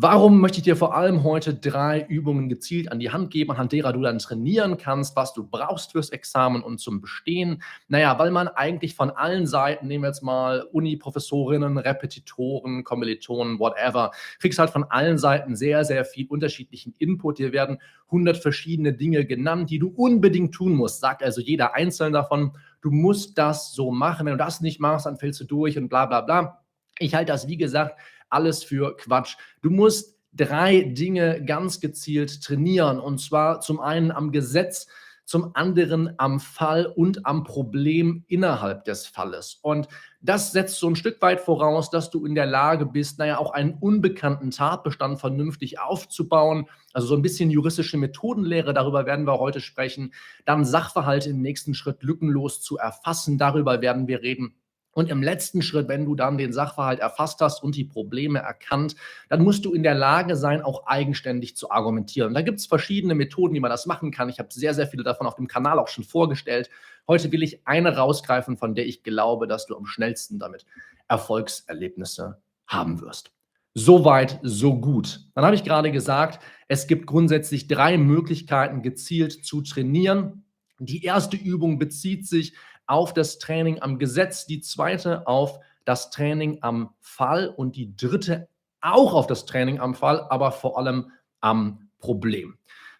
Warum 0.00 0.40
möchte 0.40 0.58
ich 0.58 0.62
dir 0.62 0.76
vor 0.76 0.94
allem 0.94 1.24
heute 1.24 1.54
drei 1.54 2.06
Übungen 2.08 2.48
gezielt 2.48 2.92
an 2.92 3.00
die 3.00 3.10
Hand 3.10 3.32
geben, 3.32 3.50
anhand 3.50 3.72
derer 3.72 3.92
du 3.92 4.00
dann 4.00 4.20
trainieren 4.20 4.76
kannst, 4.76 5.16
was 5.16 5.32
du 5.32 5.42
brauchst 5.42 5.90
fürs 5.90 6.10
Examen 6.10 6.62
und 6.62 6.78
zum 6.78 7.00
Bestehen? 7.00 7.64
Naja, 7.88 8.16
weil 8.16 8.30
man 8.30 8.46
eigentlich 8.46 8.94
von 8.94 9.10
allen 9.10 9.48
Seiten, 9.48 9.88
nehmen 9.88 10.04
wir 10.04 10.10
jetzt 10.10 10.22
mal 10.22 10.62
Uni-Professorinnen, 10.70 11.78
Repetitoren, 11.78 12.84
Kommilitonen, 12.84 13.58
whatever, 13.58 14.12
kriegst 14.38 14.60
halt 14.60 14.70
von 14.70 14.84
allen 14.84 15.18
Seiten 15.18 15.56
sehr, 15.56 15.84
sehr 15.84 16.04
viel 16.04 16.28
unterschiedlichen 16.28 16.94
Input. 17.00 17.38
Hier 17.38 17.52
werden 17.52 17.78
100 18.06 18.36
verschiedene 18.36 18.92
Dinge 18.92 19.24
genannt, 19.24 19.68
die 19.68 19.80
du 19.80 19.88
unbedingt 19.88 20.54
tun 20.54 20.76
musst, 20.76 21.00
sagt 21.00 21.24
also 21.24 21.40
jeder 21.40 21.74
einzelne 21.74 22.12
davon. 22.12 22.52
Du 22.82 22.92
musst 22.92 23.36
das 23.36 23.72
so 23.72 23.90
machen. 23.90 24.26
Wenn 24.26 24.34
du 24.34 24.44
das 24.44 24.60
nicht 24.60 24.78
machst, 24.78 25.06
dann 25.06 25.18
fällst 25.18 25.40
du 25.40 25.44
durch 25.44 25.76
und 25.76 25.88
bla 25.88 26.06
bla 26.06 26.20
bla. 26.20 26.62
Ich 27.00 27.16
halte 27.16 27.32
das, 27.32 27.48
wie 27.48 27.56
gesagt, 27.56 27.98
alles 28.30 28.64
für 28.64 28.96
Quatsch. 28.96 29.36
Du 29.62 29.70
musst 29.70 30.18
drei 30.32 30.82
Dinge 30.82 31.44
ganz 31.44 31.80
gezielt 31.80 32.42
trainieren. 32.42 33.00
Und 33.00 33.18
zwar 33.18 33.60
zum 33.60 33.80
einen 33.80 34.10
am 34.10 34.32
Gesetz, 34.32 34.86
zum 35.24 35.54
anderen 35.54 36.14
am 36.16 36.40
Fall 36.40 36.86
und 36.86 37.26
am 37.26 37.44
Problem 37.44 38.24
innerhalb 38.28 38.84
des 38.84 39.06
Falles. 39.06 39.58
Und 39.60 39.86
das 40.22 40.52
setzt 40.52 40.78
so 40.78 40.88
ein 40.88 40.96
Stück 40.96 41.20
weit 41.20 41.42
voraus, 41.42 41.90
dass 41.90 42.08
du 42.08 42.24
in 42.24 42.34
der 42.34 42.46
Lage 42.46 42.86
bist, 42.86 43.18
naja, 43.18 43.36
auch 43.36 43.50
einen 43.50 43.74
unbekannten 43.74 44.50
Tatbestand 44.50 45.20
vernünftig 45.20 45.80
aufzubauen. 45.80 46.66
Also 46.94 47.08
so 47.08 47.14
ein 47.14 47.20
bisschen 47.20 47.50
juristische 47.50 47.98
Methodenlehre, 47.98 48.72
darüber 48.72 49.04
werden 49.04 49.26
wir 49.26 49.38
heute 49.38 49.60
sprechen. 49.60 50.14
Dann 50.46 50.64
Sachverhalte 50.64 51.28
im 51.28 51.42
nächsten 51.42 51.74
Schritt 51.74 52.02
lückenlos 52.02 52.62
zu 52.62 52.78
erfassen, 52.78 53.36
darüber 53.36 53.82
werden 53.82 54.08
wir 54.08 54.22
reden. 54.22 54.54
Und 54.98 55.10
im 55.10 55.22
letzten 55.22 55.62
Schritt, 55.62 55.86
wenn 55.86 56.06
du 56.06 56.16
dann 56.16 56.38
den 56.38 56.52
Sachverhalt 56.52 56.98
erfasst 56.98 57.40
hast 57.40 57.62
und 57.62 57.76
die 57.76 57.84
Probleme 57.84 58.40
erkannt, 58.40 58.96
dann 59.28 59.44
musst 59.44 59.64
du 59.64 59.72
in 59.72 59.84
der 59.84 59.94
Lage 59.94 60.34
sein, 60.34 60.60
auch 60.60 60.88
eigenständig 60.88 61.54
zu 61.54 61.70
argumentieren. 61.70 62.34
Da 62.34 62.42
gibt 62.42 62.58
es 62.58 62.66
verschiedene 62.66 63.14
Methoden, 63.14 63.54
wie 63.54 63.60
man 63.60 63.70
das 63.70 63.86
machen 63.86 64.10
kann. 64.10 64.28
Ich 64.28 64.40
habe 64.40 64.48
sehr, 64.52 64.74
sehr 64.74 64.88
viele 64.88 65.04
davon 65.04 65.28
auf 65.28 65.36
dem 65.36 65.46
Kanal 65.46 65.78
auch 65.78 65.86
schon 65.86 66.02
vorgestellt. 66.02 66.68
Heute 67.06 67.30
will 67.30 67.44
ich 67.44 67.64
eine 67.64 67.96
rausgreifen, 67.96 68.56
von 68.56 68.74
der 68.74 68.88
ich 68.88 69.04
glaube, 69.04 69.46
dass 69.46 69.66
du 69.66 69.76
am 69.76 69.86
schnellsten 69.86 70.40
damit 70.40 70.66
Erfolgserlebnisse 71.06 72.42
haben 72.66 73.00
wirst. 73.00 73.30
Soweit, 73.74 74.40
so 74.42 74.80
gut. 74.80 75.20
Dann 75.36 75.44
habe 75.44 75.54
ich 75.54 75.62
gerade 75.62 75.92
gesagt, 75.92 76.42
es 76.66 76.88
gibt 76.88 77.06
grundsätzlich 77.06 77.68
drei 77.68 77.98
Möglichkeiten, 77.98 78.82
gezielt 78.82 79.44
zu 79.44 79.62
trainieren. 79.62 80.42
Die 80.80 81.04
erste 81.04 81.36
Übung 81.36 81.78
bezieht 81.78 82.26
sich 82.26 82.54
auf 82.88 83.14
das 83.14 83.38
Training 83.38 83.80
am 83.80 83.98
Gesetz, 83.98 84.46
die 84.46 84.60
zweite 84.60 85.26
auf 85.26 85.60
das 85.84 86.10
Training 86.10 86.58
am 86.62 86.94
Fall 87.00 87.48
und 87.48 87.76
die 87.76 87.94
dritte 87.96 88.48
auch 88.80 89.14
auf 89.14 89.26
das 89.26 89.46
Training 89.46 89.80
am 89.80 89.94
Fall, 89.94 90.26
aber 90.28 90.52
vor 90.52 90.78
allem 90.78 91.12
am 91.40 91.90
Problem. 91.98 92.58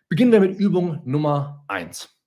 Beginnen 0.09 0.33
wir 0.33 0.41
mit 0.41 0.59
Übung 0.59 1.01
Nummer 1.05 1.65
eins. 1.69 2.19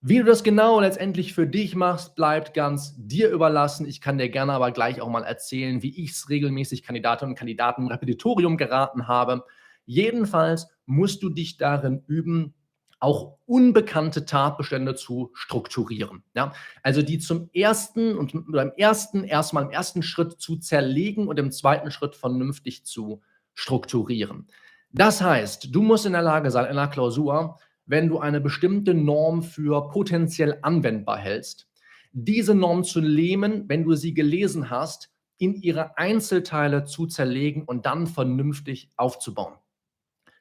Wie 0.00 0.18
du 0.18 0.24
das 0.24 0.42
genau 0.42 0.80
letztendlich 0.80 1.32
für 1.32 1.46
dich 1.46 1.76
machst, 1.76 2.16
bleibt 2.16 2.54
ganz 2.54 2.94
dir 2.96 3.30
überlassen. 3.30 3.86
Ich 3.86 4.00
kann 4.00 4.18
dir 4.18 4.30
gerne 4.30 4.52
aber 4.52 4.72
gleich 4.72 5.00
auch 5.00 5.08
mal 5.08 5.22
erzählen, 5.22 5.82
wie 5.82 6.02
ich 6.02 6.10
es 6.10 6.28
regelmäßig 6.28 6.82
Kandidatinnen 6.82 7.32
und 7.32 7.38
Kandidaten 7.38 7.82
im 7.82 7.88
Repetitorium 7.88 8.56
geraten 8.56 9.06
habe. 9.06 9.44
Jedenfalls 9.84 10.68
musst 10.86 11.22
du 11.22 11.28
dich 11.28 11.56
darin 11.56 12.02
üben, 12.08 12.54
auch 13.02 13.38
unbekannte 13.46 14.26
Tatbestände 14.26 14.94
zu 14.94 15.30
strukturieren. 15.34 16.22
Ja? 16.34 16.52
Also 16.82 17.02
die 17.02 17.18
zum 17.18 17.50
ersten 17.52 18.16
und 18.16 18.32
beim 18.52 18.72
ersten 18.76 19.24
erstmal 19.24 19.64
im 19.64 19.70
ersten 19.70 20.02
Schritt 20.02 20.40
zu 20.40 20.56
zerlegen 20.56 21.26
und 21.26 21.38
im 21.38 21.50
zweiten 21.50 21.90
Schritt 21.90 22.14
vernünftig 22.14 22.84
zu 22.84 23.20
strukturieren. 23.54 24.46
Das 24.92 25.20
heißt, 25.20 25.74
du 25.74 25.82
musst 25.82 26.06
in 26.06 26.12
der 26.12 26.22
Lage 26.22 26.50
sein, 26.52 26.66
in 26.66 26.78
einer 26.78 26.88
Klausur, 26.88 27.58
wenn 27.86 28.08
du 28.08 28.20
eine 28.20 28.40
bestimmte 28.40 28.94
Norm 28.94 29.42
für 29.42 29.88
potenziell 29.88 30.58
anwendbar 30.62 31.18
hältst, 31.18 31.68
diese 32.12 32.54
Norm 32.54 32.84
zu 32.84 33.00
lähmen, 33.00 33.68
wenn 33.68 33.82
du 33.82 33.94
sie 33.94 34.14
gelesen 34.14 34.70
hast, 34.70 35.10
in 35.38 35.54
ihre 35.54 35.98
Einzelteile 35.98 36.84
zu 36.84 37.06
zerlegen 37.06 37.64
und 37.64 37.84
dann 37.84 38.06
vernünftig 38.06 38.90
aufzubauen. 38.96 39.54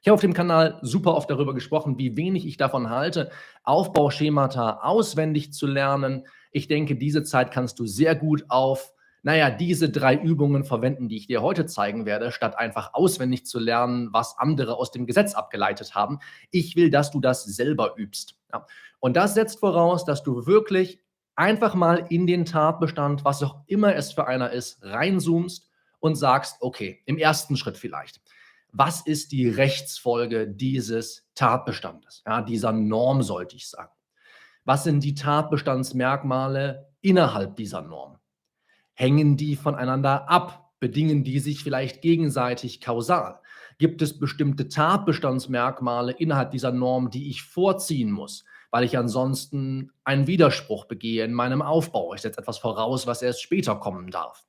Ich 0.02 0.08
habe 0.08 0.16
auf 0.16 0.22
dem 0.22 0.34
Kanal 0.34 0.80
super 0.82 1.14
oft 1.14 1.30
darüber 1.30 1.54
gesprochen, 1.54 2.00
wie 2.00 2.18
wenig 2.18 2.48
ich 2.48 2.58
davon 2.58 2.90
halte, 2.90 3.30
Aufbauschemata 3.64 4.80
auswendig 4.82 5.54
zu 5.54 5.68
lernen. 5.68 6.26
Ich 6.52 6.68
denke, 6.68 6.96
diese 6.96 7.24
Zeit 7.24 7.52
kannst 7.52 7.78
du 7.78 7.86
sehr 7.86 8.16
gut 8.16 8.46
auf, 8.50 8.94
naja, 9.22 9.52
diese 9.52 9.92
drei 9.92 10.16
Übungen 10.16 10.64
verwenden, 10.64 11.08
die 11.08 11.18
ich 11.18 11.28
dir 11.28 11.44
heute 11.44 11.68
zeigen 11.68 12.08
werde, 12.08 12.32
statt 12.32 12.58
einfach 12.58 12.96
auswendig 12.96 13.46
zu 13.46 13.60
lernen, 13.60 14.10
was 14.12 14.40
andere 14.40 14.76
aus 14.76 14.90
dem 14.90 15.06
Gesetz 15.06 15.36
abgeleitet 15.36 15.94
haben. 15.94 16.18
Ich 16.50 16.76
will, 16.76 16.90
dass 16.90 17.12
du 17.12 17.20
das 17.20 17.44
selber 17.44 17.94
übst. 17.96 18.40
Ja. 18.52 18.66
Und 19.00 19.16
das 19.16 19.36
setzt 19.36 19.60
voraus, 19.60 20.04
dass 20.04 20.24
du 20.24 20.48
wirklich 20.48 21.00
einfach 21.36 21.76
mal 21.76 22.08
in 22.10 22.26
den 22.26 22.46
Tatbestand, 22.46 23.24
was 23.24 23.44
auch 23.44 23.58
immer 23.68 23.96
es 23.96 24.14
für 24.14 24.26
einer 24.26 24.50
ist, 24.50 24.82
reinzoomst 24.82 25.70
und 26.00 26.16
sagst, 26.16 26.58
okay, 26.60 27.04
im 27.06 27.20
ersten 27.20 27.56
Schritt 27.56 27.78
vielleicht 27.78 28.20
was 28.72 29.02
ist 29.02 29.32
die 29.32 29.50
Rechtsfolge 29.50 30.48
dieses 30.48 31.28
Tatbestandes, 31.36 32.24
ja, 32.26 32.42
dieser 32.42 32.72
Norm 32.72 33.22
sollte 33.22 33.56
ich 33.56 33.70
sagen. 33.70 33.92
Was 34.64 34.84
sind 34.84 35.04
die 35.04 35.16
Tatbestandsmerkmale 35.16 36.88
innerhalb 37.02 37.56
dieser 37.56 37.82
Norm? 37.82 38.18
Hängen 38.94 39.38
die 39.38 39.56
voneinander 39.56 40.30
ab? 40.30 40.72
Bedingen 40.80 41.24
die 41.24 41.40
sich 41.40 41.64
vielleicht 41.64 42.02
gegenseitig 42.02 42.82
kausal? 42.82 43.40
Gibt 43.78 44.02
es 44.02 44.20
bestimmte 44.20 44.68
Tatbestandsmerkmale 44.68 46.12
innerhalb 46.12 46.52
dieser 46.52 46.72
Norm, 46.72 47.10
die 47.10 47.30
ich 47.30 47.44
vorziehen 47.44 48.12
muss, 48.12 48.46
weil 48.70 48.84
ich 48.84 48.98
ansonsten 48.98 49.92
einen 50.04 50.28
Widerspruch 50.28 50.86
begehe 50.86 51.24
in 51.24 51.34
meinem 51.34 51.62
Aufbau? 51.62 52.14
Ich 52.14 52.22
setze 52.22 52.40
etwas 52.40 52.60
voraus, 52.60 53.08
was 53.08 53.22
erst 53.22 53.42
später 53.42 53.76
kommen 53.76 54.12
darf. 54.12 54.44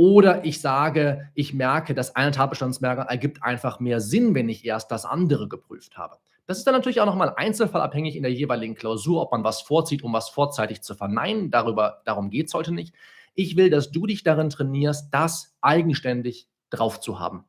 Oder 0.00 0.46
ich 0.46 0.62
sage, 0.62 1.28
ich 1.34 1.52
merke, 1.52 1.92
das 1.92 2.16
eine 2.16 2.30
Tatbestandsmerkmal 2.30 3.08
ergibt 3.08 3.42
einfach 3.42 3.80
mehr 3.80 4.00
Sinn, 4.00 4.34
wenn 4.34 4.48
ich 4.48 4.64
erst 4.64 4.90
das 4.90 5.04
andere 5.04 5.46
geprüft 5.46 5.98
habe. 5.98 6.16
Das 6.46 6.56
ist 6.56 6.66
dann 6.66 6.72
natürlich 6.72 7.02
auch 7.02 7.06
nochmal 7.06 7.34
einzelfallabhängig 7.36 8.16
in 8.16 8.22
der 8.22 8.32
jeweiligen 8.32 8.74
Klausur, 8.74 9.20
ob 9.20 9.32
man 9.32 9.44
was 9.44 9.60
vorzieht, 9.60 10.02
um 10.02 10.14
was 10.14 10.30
vorzeitig 10.30 10.80
zu 10.80 10.94
verneinen. 10.94 11.50
Darüber, 11.50 12.00
darum 12.06 12.30
geht 12.30 12.46
es 12.46 12.54
heute 12.54 12.72
nicht. 12.72 12.94
Ich 13.34 13.58
will, 13.58 13.68
dass 13.68 13.90
du 13.90 14.06
dich 14.06 14.22
darin 14.22 14.48
trainierst, 14.48 15.12
das 15.12 15.54
eigenständig 15.60 16.48
drauf 16.70 17.00
zu 17.00 17.20
haben. 17.20 17.44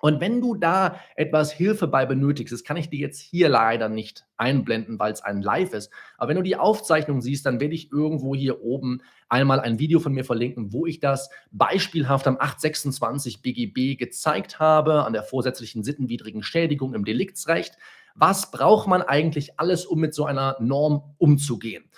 Und 0.00 0.20
wenn 0.20 0.40
du 0.40 0.54
da 0.54 1.00
etwas 1.16 1.52
Hilfe 1.52 1.88
bei 1.88 2.06
benötigst, 2.06 2.52
das 2.52 2.62
kann 2.62 2.76
ich 2.76 2.88
dir 2.88 3.00
jetzt 3.00 3.20
hier 3.20 3.48
leider 3.48 3.88
nicht 3.88 4.26
einblenden, 4.36 4.98
weil 4.98 5.12
es 5.12 5.22
ein 5.22 5.42
Live 5.42 5.72
ist. 5.72 5.90
Aber 6.16 6.28
wenn 6.28 6.36
du 6.36 6.42
die 6.42 6.56
Aufzeichnung 6.56 7.20
siehst, 7.20 7.44
dann 7.46 7.58
werde 7.58 7.74
ich 7.74 7.90
irgendwo 7.90 8.34
hier 8.34 8.62
oben 8.62 9.02
einmal 9.28 9.58
ein 9.58 9.80
Video 9.80 9.98
von 9.98 10.12
mir 10.12 10.24
verlinken, 10.24 10.72
wo 10.72 10.86
ich 10.86 11.00
das 11.00 11.30
beispielhaft 11.50 12.28
am 12.28 12.36
826 12.38 13.42
BGB 13.42 13.98
gezeigt 13.98 14.60
habe, 14.60 15.04
an 15.04 15.12
der 15.12 15.24
vorsätzlichen 15.24 15.82
sittenwidrigen 15.82 16.44
Schädigung 16.44 16.94
im 16.94 17.04
Deliktsrecht. 17.04 17.74
Was 18.14 18.50
braucht 18.52 18.88
man 18.88 19.02
eigentlich 19.02 19.58
alles, 19.58 19.84
um 19.84 19.98
mit 19.98 20.14
so 20.14 20.24
einer 20.24 20.56
Norm 20.60 21.14
umzugehen? 21.18 21.90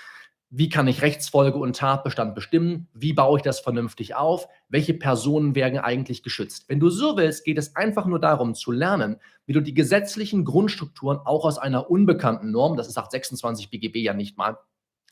Wie 0.50 0.69
kann 0.69 0.88
ich 0.88 1.00
Rechtsfolge 1.00 1.59
und 1.59 1.77
Tatbestand 1.77 2.34
bestimmen, 2.34 2.88
wie 2.93 3.12
baue 3.12 3.38
ich 3.38 3.43
das 3.43 3.61
vernünftig 3.61 4.16
auf, 4.16 4.49
welche 4.69 4.94
Personen 4.94 5.55
werden 5.55 5.78
eigentlich 5.78 6.25
geschützt. 6.25 6.65
Wenn 6.69 6.81
du 6.81 6.91
so 6.91 7.16
willst, 7.16 7.44
geht 7.44 7.56
es 7.56 7.77
einfach 7.77 8.05
nur 8.05 8.19
darum 8.19 8.56
zu 8.56 8.72
lernen, 8.72 9.16
wie 9.47 9.53
du 9.53 9.61
die 9.61 9.75
gesetzlichen 9.75 10.44
Grundstrukturen 10.44 11.19
auch 11.25 11.44
aus 11.44 11.59
einer 11.59 11.88
unbekannten 11.88 12.50
Norm, 12.50 12.77
das 12.77 12.88
ist 12.88 12.99
826 12.99 13.71
BGB 13.71 13.99
ja 13.99 14.12
nicht 14.12 14.37
mal, 14.37 14.59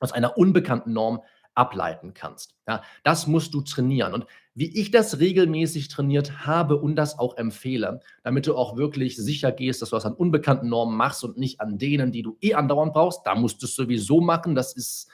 aus 0.01 0.13
einer 0.13 0.37
unbekannten 0.37 0.93
Norm 0.93 1.23
ableiten 1.55 2.15
kannst. 2.15 2.57
Ja, 2.67 2.83
das 3.05 3.27
musst 3.27 3.55
du 3.55 3.61
trainieren. 3.61 4.15
Und 4.15 4.27
wie 4.55 4.81
ich 4.81 4.91
das 4.91 5.19
regelmäßig 5.21 5.89
trainiert 5.89 6.47
habe 6.47 6.77
und 6.77 6.97
das 6.97 7.19
auch 7.19 7.37
empfehle, 7.37 8.01
damit 8.25 8.47
du 8.47 8.57
auch 8.57 8.77
wirklich 8.77 9.17
sicher 9.17 9.53
gehst, 9.53 9.83
dass 9.83 9.91
du 9.91 9.97
das 9.97 10.07
an 10.07 10.15
unbekannten 10.15 10.69
Normen 10.69 10.97
machst 10.97 11.23
und 11.23 11.37
nicht 11.37 11.61
an 11.61 11.79
denen, 11.79 12.11
die 12.11 12.23
du 12.23 12.37
eh 12.41 12.55
andauernd 12.55 12.93
brauchst, 12.93 13.21
da 13.25 13.35
musst 13.35 13.63
du 13.63 13.67
es 13.67 13.75
sowieso 13.75 14.21
machen. 14.21 14.55
Das 14.55 14.75
ist 14.75 15.09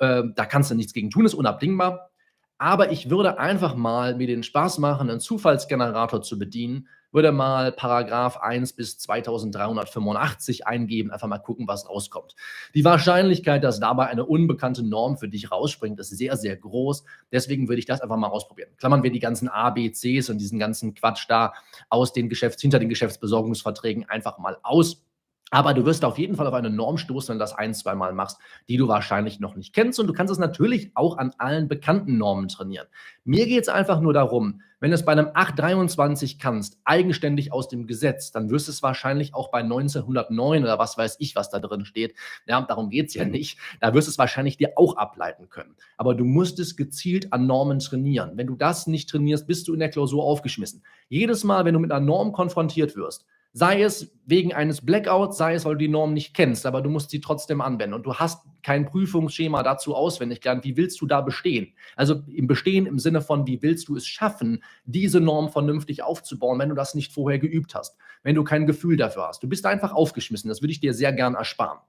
äh, 0.00 0.24
da 0.34 0.46
kannst 0.46 0.70
du 0.70 0.74
nichts 0.74 0.92
gegen 0.92 1.10
tun, 1.10 1.24
ist 1.24 1.34
unabdingbar. 1.34 2.10
Aber 2.58 2.92
ich 2.92 3.08
würde 3.08 3.38
einfach 3.38 3.74
mal 3.74 4.16
mir 4.16 4.26
den 4.26 4.42
Spaß 4.42 4.78
machen, 4.78 5.08
einen 5.08 5.20
Zufallsgenerator 5.20 6.20
zu 6.20 6.38
bedienen, 6.38 6.88
würde 7.10 7.32
mal 7.32 7.72
Paragraph 7.72 8.36
1 8.36 8.74
bis 8.74 8.98
2385 8.98 10.66
eingeben, 10.66 11.10
einfach 11.10 11.26
mal 11.26 11.38
gucken, 11.38 11.66
was 11.66 11.88
rauskommt. 11.88 12.36
Die 12.74 12.84
Wahrscheinlichkeit, 12.84 13.64
dass 13.64 13.80
dabei 13.80 14.08
eine 14.08 14.26
unbekannte 14.26 14.82
Norm 14.86 15.16
für 15.16 15.28
dich 15.28 15.50
rausspringt, 15.50 15.98
ist 15.98 16.10
sehr, 16.10 16.36
sehr 16.36 16.56
groß. 16.56 17.04
Deswegen 17.32 17.68
würde 17.68 17.80
ich 17.80 17.86
das 17.86 18.02
einfach 18.02 18.18
mal 18.18 18.28
ausprobieren. 18.28 18.70
Klammern 18.76 19.02
wir 19.02 19.10
die 19.10 19.20
ganzen 19.20 19.48
A, 19.48 19.70
B, 19.70 19.90
Cs 19.90 20.28
und 20.28 20.38
diesen 20.38 20.58
ganzen 20.58 20.94
Quatsch 20.94 21.24
da 21.28 21.54
aus 21.88 22.12
den 22.12 22.28
Geschäfts-, 22.28 22.62
hinter 22.62 22.78
den 22.78 22.90
Geschäftsbesorgungsverträgen 22.90 24.08
einfach 24.08 24.38
mal 24.38 24.58
aus 24.62 25.02
Aber 25.50 25.74
du 25.74 25.84
wirst 25.84 26.04
auf 26.04 26.18
jeden 26.18 26.36
Fall 26.36 26.46
auf 26.46 26.54
eine 26.54 26.70
Norm 26.70 26.96
stoßen, 26.96 27.32
wenn 27.32 27.38
du 27.38 27.42
das 27.42 27.54
ein, 27.54 27.74
zwei 27.74 27.94
Mal 27.94 28.12
machst, 28.12 28.38
die 28.68 28.76
du 28.76 28.86
wahrscheinlich 28.86 29.40
noch 29.40 29.56
nicht 29.56 29.74
kennst. 29.74 29.98
Und 29.98 30.06
du 30.06 30.12
kannst 30.12 30.32
es 30.32 30.38
natürlich 30.38 30.92
auch 30.94 31.18
an 31.18 31.32
allen 31.38 31.68
bekannten 31.68 32.18
Normen 32.18 32.48
trainieren. 32.48 32.86
Mir 33.24 33.46
geht 33.46 33.62
es 33.62 33.68
einfach 33.68 34.00
nur 34.00 34.12
darum, 34.12 34.62
wenn 34.80 34.92
du 34.92 34.94
es 34.94 35.04
bei 35.04 35.12
einem 35.12 35.28
823 35.34 36.38
kannst, 36.38 36.78
eigenständig 36.84 37.52
aus 37.52 37.68
dem 37.68 37.86
Gesetz, 37.86 38.32
dann 38.32 38.48
wirst 38.48 38.66
du 38.66 38.72
es 38.72 38.82
wahrscheinlich 38.82 39.34
auch 39.34 39.50
bei 39.50 39.58
1909 39.58 40.62
oder 40.62 40.78
was 40.78 40.96
weiß 40.96 41.16
ich, 41.18 41.36
was 41.36 41.50
da 41.50 41.58
drin 41.58 41.84
steht. 41.84 42.14
Ja, 42.46 42.62
darum 42.62 42.88
geht 42.88 43.08
es 43.08 43.14
ja 43.14 43.26
nicht. 43.26 43.58
Da 43.80 43.92
wirst 43.92 44.08
du 44.08 44.12
es 44.12 44.18
wahrscheinlich 44.18 44.56
dir 44.56 44.72
auch 44.76 44.96
ableiten 44.96 45.50
können. 45.50 45.76
Aber 45.98 46.14
du 46.14 46.24
musst 46.24 46.58
es 46.60 46.76
gezielt 46.76 47.30
an 47.32 47.46
Normen 47.46 47.80
trainieren. 47.80 48.32
Wenn 48.36 48.46
du 48.46 48.56
das 48.56 48.86
nicht 48.86 49.10
trainierst, 49.10 49.46
bist 49.46 49.68
du 49.68 49.74
in 49.74 49.80
der 49.80 49.90
Klausur 49.90 50.24
aufgeschmissen. 50.24 50.82
Jedes 51.10 51.44
Mal, 51.44 51.66
wenn 51.66 51.74
du 51.74 51.80
mit 51.80 51.92
einer 51.92 52.04
Norm 52.04 52.32
konfrontiert 52.32 52.96
wirst, 52.96 53.26
Sei 53.52 53.82
es 53.82 54.12
wegen 54.26 54.54
eines 54.54 54.80
Blackouts, 54.80 55.36
sei 55.36 55.54
es, 55.54 55.64
weil 55.64 55.72
du 55.72 55.78
die 55.78 55.88
Norm 55.88 56.14
nicht 56.14 56.34
kennst, 56.34 56.66
aber 56.66 56.82
du 56.82 56.90
musst 56.90 57.10
sie 57.10 57.20
trotzdem 57.20 57.60
anwenden. 57.60 57.94
Und 57.94 58.06
du 58.06 58.14
hast 58.14 58.46
kein 58.62 58.86
Prüfungsschema 58.86 59.64
dazu 59.64 59.94
auswendig 59.94 60.40
gelernt. 60.40 60.64
Wie 60.64 60.76
willst 60.76 61.00
du 61.00 61.06
da 61.06 61.20
bestehen? 61.20 61.74
Also 61.96 62.22
im 62.28 62.46
Bestehen 62.46 62.86
im 62.86 63.00
Sinne 63.00 63.22
von, 63.22 63.46
wie 63.48 63.60
willst 63.60 63.88
du 63.88 63.96
es 63.96 64.06
schaffen, 64.06 64.62
diese 64.84 65.20
Norm 65.20 65.48
vernünftig 65.50 66.04
aufzubauen, 66.04 66.60
wenn 66.60 66.68
du 66.68 66.76
das 66.76 66.94
nicht 66.94 67.12
vorher 67.12 67.40
geübt 67.40 67.74
hast, 67.74 67.96
wenn 68.22 68.36
du 68.36 68.44
kein 68.44 68.66
Gefühl 68.66 68.96
dafür 68.96 69.26
hast. 69.26 69.42
Du 69.42 69.48
bist 69.48 69.66
einfach 69.66 69.92
aufgeschmissen. 69.92 70.48
Das 70.48 70.62
würde 70.62 70.72
ich 70.72 70.80
dir 70.80 70.94
sehr 70.94 71.12
gern 71.12 71.34
ersparen. 71.34 71.80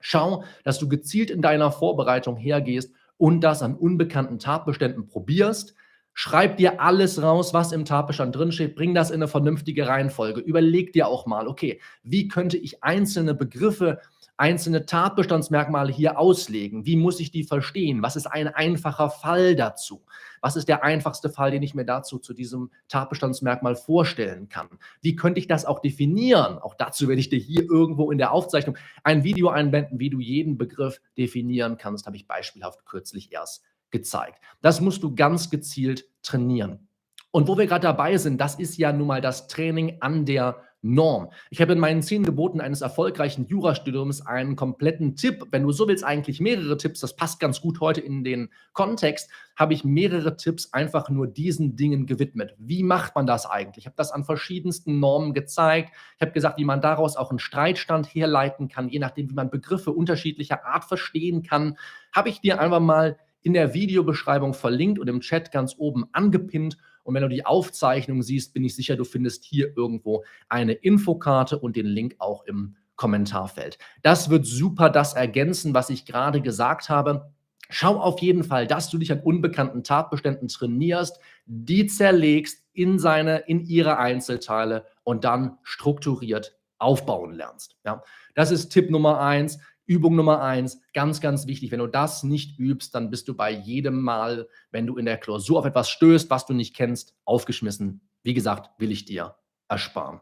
Schau, 0.00 0.44
dass 0.64 0.78
du 0.78 0.88
gezielt 0.88 1.30
in 1.30 1.42
deiner 1.42 1.70
Vorbereitung 1.70 2.36
hergehst 2.36 2.92
und 3.18 3.42
das 3.42 3.62
an 3.62 3.76
unbekannten 3.76 4.38
Tatbeständen 4.38 5.06
probierst, 5.06 5.74
Schreib 6.14 6.58
dir 6.58 6.80
alles 6.80 7.22
raus, 7.22 7.54
was 7.54 7.72
im 7.72 7.84
Tatbestand 7.84 8.36
drinsteht, 8.36 8.74
bring 8.76 8.94
das 8.94 9.10
in 9.10 9.16
eine 9.16 9.28
vernünftige 9.28 9.86
Reihenfolge. 9.86 10.40
Überleg 10.40 10.92
dir 10.92 11.08
auch 11.08 11.26
mal, 11.26 11.48
okay, 11.48 11.80
wie 12.02 12.28
könnte 12.28 12.58
ich 12.58 12.84
einzelne 12.84 13.34
Begriffe, 13.34 13.98
einzelne 14.36 14.86
Tatbestandsmerkmale 14.86 15.92
hier 15.92 16.18
auslegen? 16.18 16.84
Wie 16.84 16.96
muss 16.96 17.20
ich 17.20 17.30
die 17.30 17.44
verstehen? 17.44 18.02
Was 18.02 18.16
ist 18.16 18.26
ein 18.26 18.48
einfacher 18.48 19.08
Fall 19.08 19.56
dazu? 19.56 20.02
Was 20.40 20.56
ist 20.56 20.68
der 20.68 20.82
einfachste 20.82 21.30
Fall, 21.30 21.52
den 21.52 21.62
ich 21.62 21.74
mir 21.74 21.84
dazu 21.84 22.18
zu 22.18 22.34
diesem 22.34 22.70
Tatbestandsmerkmal 22.88 23.76
vorstellen 23.76 24.48
kann? 24.48 24.68
Wie 25.00 25.14
könnte 25.14 25.38
ich 25.38 25.46
das 25.46 25.64
auch 25.64 25.78
definieren? 25.78 26.58
Auch 26.58 26.74
dazu 26.74 27.08
werde 27.08 27.20
ich 27.20 27.30
dir 27.30 27.38
hier 27.38 27.62
irgendwo 27.62 28.10
in 28.10 28.18
der 28.18 28.32
Aufzeichnung 28.32 28.76
ein 29.04 29.22
Video 29.22 29.48
einblenden, 29.48 30.00
wie 30.00 30.10
du 30.10 30.18
jeden 30.18 30.58
Begriff 30.58 31.00
definieren 31.16 31.78
kannst. 31.78 32.06
Habe 32.06 32.16
ich 32.16 32.26
beispielhaft 32.26 32.84
kürzlich 32.84 33.32
erst 33.32 33.62
gezeigt. 33.92 34.42
Das 34.60 34.80
musst 34.80 35.02
du 35.02 35.14
ganz 35.14 35.50
gezielt 35.50 36.04
trainieren. 36.22 36.88
Und 37.30 37.48
wo 37.48 37.56
wir 37.56 37.66
gerade 37.66 37.86
dabei 37.86 38.18
sind, 38.18 38.40
das 38.40 38.56
ist 38.56 38.76
ja 38.76 38.92
nun 38.92 39.06
mal 39.06 39.20
das 39.20 39.48
Training 39.48 39.98
an 40.00 40.26
der 40.26 40.56
Norm. 40.82 41.30
Ich 41.48 41.60
habe 41.60 41.72
in 41.72 41.78
meinen 41.78 42.02
zehn 42.02 42.24
Geboten 42.24 42.60
eines 42.60 42.80
erfolgreichen 42.80 43.46
Jurastudiums 43.46 44.26
einen 44.26 44.56
kompletten 44.56 45.14
Tipp, 45.14 45.46
wenn 45.52 45.62
du 45.62 45.70
so 45.70 45.86
willst, 45.86 46.02
eigentlich 46.02 46.40
mehrere 46.40 46.76
Tipps, 46.76 47.00
das 47.00 47.14
passt 47.14 47.38
ganz 47.38 47.60
gut 47.60 47.80
heute 47.80 48.00
in 48.00 48.24
den 48.24 48.50
Kontext, 48.72 49.30
habe 49.54 49.74
ich 49.74 49.84
mehrere 49.84 50.36
Tipps 50.36 50.72
einfach 50.72 51.08
nur 51.08 51.28
diesen 51.28 51.76
Dingen 51.76 52.06
gewidmet. 52.06 52.54
Wie 52.58 52.82
macht 52.82 53.14
man 53.14 53.26
das 53.26 53.46
eigentlich? 53.46 53.84
Ich 53.84 53.86
habe 53.86 53.96
das 53.96 54.10
an 54.10 54.24
verschiedensten 54.24 54.98
Normen 54.98 55.34
gezeigt. 55.34 55.92
Ich 56.16 56.20
habe 56.20 56.32
gesagt, 56.32 56.58
wie 56.58 56.64
man 56.64 56.80
daraus 56.80 57.16
auch 57.16 57.30
einen 57.30 57.38
Streitstand 57.38 58.08
herleiten 58.08 58.66
kann, 58.68 58.88
je 58.88 58.98
nachdem, 58.98 59.30
wie 59.30 59.34
man 59.34 59.50
Begriffe 59.50 59.92
unterschiedlicher 59.92 60.66
Art 60.66 60.84
verstehen 60.84 61.44
kann, 61.44 61.78
habe 62.12 62.28
ich 62.28 62.40
dir 62.40 62.60
einfach 62.60 62.80
mal 62.80 63.16
in 63.42 63.52
der 63.52 63.74
Videobeschreibung 63.74 64.54
verlinkt 64.54 64.98
und 64.98 65.08
im 65.08 65.20
Chat 65.20 65.52
ganz 65.52 65.74
oben 65.78 66.06
angepinnt. 66.12 66.78
Und 67.02 67.14
wenn 67.14 67.22
du 67.22 67.28
die 67.28 67.44
Aufzeichnung 67.44 68.22
siehst, 68.22 68.54
bin 68.54 68.64
ich 68.64 68.74
sicher, 68.74 68.96
du 68.96 69.04
findest 69.04 69.44
hier 69.44 69.76
irgendwo 69.76 70.24
eine 70.48 70.72
Infokarte 70.72 71.58
und 71.58 71.76
den 71.76 71.86
Link 71.86 72.14
auch 72.18 72.44
im 72.44 72.76
Kommentarfeld. 72.96 73.78
Das 74.02 74.30
wird 74.30 74.46
super 74.46 74.88
das 74.88 75.14
ergänzen, 75.14 75.74
was 75.74 75.90
ich 75.90 76.06
gerade 76.06 76.40
gesagt 76.40 76.88
habe. 76.88 77.32
Schau 77.68 77.98
auf 77.98 78.20
jeden 78.20 78.44
Fall, 78.44 78.66
dass 78.66 78.90
du 78.90 78.98
dich 78.98 79.10
an 79.10 79.20
unbekannten 79.20 79.82
Tatbeständen 79.82 80.48
trainierst, 80.48 81.18
die 81.46 81.86
zerlegst 81.86 82.62
in 82.72 82.98
seine, 82.98 83.38
in 83.38 83.64
ihre 83.64 83.98
Einzelteile 83.98 84.86
und 85.04 85.24
dann 85.24 85.58
strukturiert 85.62 86.56
aufbauen 86.78 87.32
lernst. 87.32 87.76
Ja, 87.84 88.02
das 88.34 88.50
ist 88.50 88.70
Tipp 88.70 88.90
Nummer 88.90 89.20
eins. 89.20 89.58
Übung 89.92 90.16
Nummer 90.16 90.42
eins, 90.42 90.80
ganz, 90.94 91.20
ganz 91.20 91.46
wichtig. 91.46 91.70
Wenn 91.70 91.80
du 91.80 91.86
das 91.86 92.22
nicht 92.22 92.58
übst, 92.58 92.94
dann 92.94 93.10
bist 93.10 93.28
du 93.28 93.34
bei 93.34 93.50
jedem 93.50 94.00
Mal, 94.00 94.48
wenn 94.70 94.86
du 94.86 94.96
in 94.96 95.04
der 95.04 95.18
Klausur 95.18 95.58
auf 95.58 95.66
etwas 95.66 95.90
stößt, 95.90 96.30
was 96.30 96.46
du 96.46 96.54
nicht 96.54 96.74
kennst, 96.74 97.14
aufgeschmissen. 97.24 98.00
Wie 98.22 98.34
gesagt, 98.34 98.70
will 98.78 98.90
ich 98.90 99.04
dir 99.04 99.36
ersparen. 99.68 100.20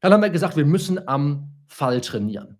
Dann 0.00 0.12
haben 0.12 0.22
wir 0.22 0.30
gesagt, 0.30 0.56
wir 0.56 0.66
müssen 0.66 1.08
am 1.08 1.54
Fall 1.66 2.00
trainieren. 2.00 2.58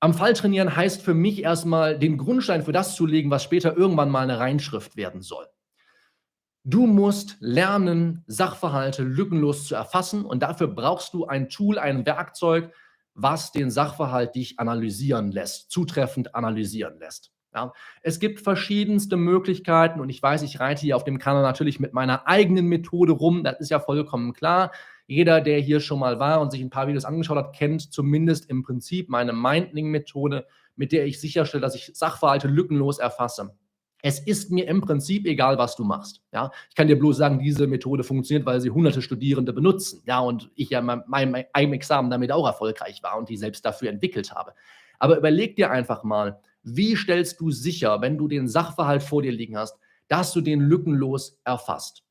Am 0.00 0.14
Fall 0.14 0.34
trainieren 0.34 0.74
heißt 0.74 1.00
für 1.00 1.14
mich 1.14 1.42
erstmal, 1.42 1.98
den 1.98 2.18
Grundstein 2.18 2.62
für 2.62 2.72
das 2.72 2.96
zu 2.96 3.06
legen, 3.06 3.30
was 3.30 3.44
später 3.44 3.76
irgendwann 3.76 4.10
mal 4.10 4.24
eine 4.24 4.38
Reinschrift 4.38 4.96
werden 4.96 5.22
soll. 5.22 5.46
Du 6.64 6.86
musst 6.86 7.36
lernen, 7.40 8.22
Sachverhalte 8.26 9.02
lückenlos 9.02 9.66
zu 9.66 9.74
erfassen 9.74 10.24
und 10.24 10.42
dafür 10.42 10.68
brauchst 10.68 11.12
du 11.14 11.26
ein 11.26 11.48
Tool, 11.48 11.78
ein 11.78 12.06
Werkzeug, 12.06 12.72
was 13.14 13.52
den 13.52 13.70
Sachverhalt 13.70 14.34
dich 14.34 14.58
analysieren 14.58 15.32
lässt, 15.32 15.70
zutreffend 15.70 16.34
analysieren 16.34 16.98
lässt. 16.98 17.32
Ja, 17.54 17.72
es 18.00 18.18
gibt 18.18 18.40
verschiedenste 18.40 19.18
Möglichkeiten 19.18 20.00
und 20.00 20.08
ich 20.08 20.22
weiß, 20.22 20.40
ich 20.40 20.58
reite 20.58 20.80
hier 20.80 20.96
auf 20.96 21.04
dem 21.04 21.18
Kanal 21.18 21.42
natürlich 21.42 21.80
mit 21.80 21.92
meiner 21.92 22.26
eigenen 22.26 22.66
Methode 22.66 23.12
rum, 23.12 23.44
das 23.44 23.60
ist 23.60 23.70
ja 23.70 23.78
vollkommen 23.78 24.32
klar. 24.32 24.72
Jeder, 25.06 25.42
der 25.42 25.58
hier 25.58 25.80
schon 25.80 25.98
mal 25.98 26.18
war 26.18 26.40
und 26.40 26.50
sich 26.50 26.62
ein 26.62 26.70
paar 26.70 26.88
Videos 26.88 27.04
angeschaut 27.04 27.36
hat, 27.36 27.54
kennt 27.54 27.92
zumindest 27.92 28.48
im 28.48 28.62
Prinzip 28.62 29.10
meine 29.10 29.34
Mindling-Methode, 29.34 30.46
mit 30.76 30.92
der 30.92 31.04
ich 31.04 31.20
sicherstelle, 31.20 31.60
dass 31.60 31.74
ich 31.74 31.90
Sachverhalte 31.92 32.48
lückenlos 32.48 32.98
erfasse. 32.98 33.54
Es 34.02 34.18
ist 34.18 34.50
mir 34.50 34.66
im 34.66 34.80
Prinzip 34.80 35.26
egal, 35.26 35.58
was 35.58 35.76
du 35.76 35.84
machst. 35.84 36.22
Ja, 36.32 36.50
ich 36.68 36.74
kann 36.74 36.88
dir 36.88 36.98
bloß 36.98 37.16
sagen, 37.16 37.38
diese 37.38 37.68
Methode 37.68 38.02
funktioniert, 38.02 38.44
weil 38.44 38.60
sie 38.60 38.70
hunderte 38.70 39.00
Studierende 39.00 39.52
benutzen. 39.52 40.02
Ja, 40.06 40.18
und 40.18 40.50
ich 40.56 40.70
ja 40.70 40.80
in 40.80 41.02
meinem 41.06 41.72
Examen 41.72 42.10
damit 42.10 42.32
auch 42.32 42.46
erfolgreich 42.46 43.02
war 43.02 43.16
und 43.16 43.28
die 43.28 43.36
selbst 43.36 43.64
dafür 43.64 43.90
entwickelt 43.90 44.34
habe. 44.34 44.54
Aber 44.98 45.16
überleg 45.16 45.56
dir 45.56 45.70
einfach 45.70 46.02
mal, 46.02 46.40
wie 46.64 46.96
stellst 46.96 47.40
du 47.40 47.50
sicher, 47.50 48.00
wenn 48.00 48.18
du 48.18 48.28
den 48.28 48.48
Sachverhalt 48.48 49.02
vor 49.02 49.22
dir 49.22 49.32
liegen 49.32 49.56
hast, 49.56 49.78
dass 50.08 50.32
du 50.32 50.40
den 50.40 50.60
lückenlos 50.60 51.40
erfasst? 51.44 52.02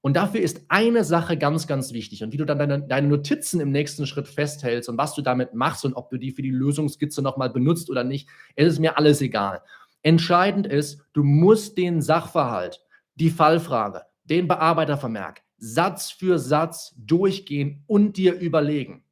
Und 0.00 0.14
dafür 0.14 0.40
ist 0.40 0.66
eine 0.68 1.02
Sache 1.02 1.36
ganz, 1.36 1.66
ganz 1.66 1.92
wichtig. 1.92 2.22
Und 2.22 2.32
wie 2.32 2.36
du 2.36 2.44
dann 2.44 2.60
deine, 2.60 2.80
deine, 2.82 3.08
Notizen 3.08 3.58
im 3.58 3.72
nächsten 3.72 4.06
Schritt 4.06 4.28
festhältst 4.28 4.88
und 4.88 4.98
was 4.98 5.14
du 5.14 5.22
damit 5.22 5.54
machst 5.54 5.84
und 5.84 5.94
ob 5.94 6.10
du 6.10 6.16
die 6.16 6.30
für 6.30 6.42
die 6.42 6.50
Lösungskizze 6.50 7.22
nochmal 7.22 7.50
benutzt 7.50 7.90
oder 7.90 8.04
nicht, 8.04 8.28
es 8.54 8.74
ist 8.74 8.78
mir 8.78 8.96
alles 8.98 9.20
egal. 9.20 9.62
Entscheidend 10.06 10.68
ist, 10.68 11.00
du 11.14 11.24
musst 11.24 11.76
den 11.76 12.00
Sachverhalt, 12.00 12.80
die 13.16 13.28
Fallfrage, 13.28 14.02
den 14.22 14.46
Bearbeitervermerk 14.46 15.42
Satz 15.58 16.12
für 16.12 16.38
Satz 16.38 16.94
durchgehen 16.96 17.82
und 17.88 18.16
dir 18.16 18.38
überlegen, 18.38 19.02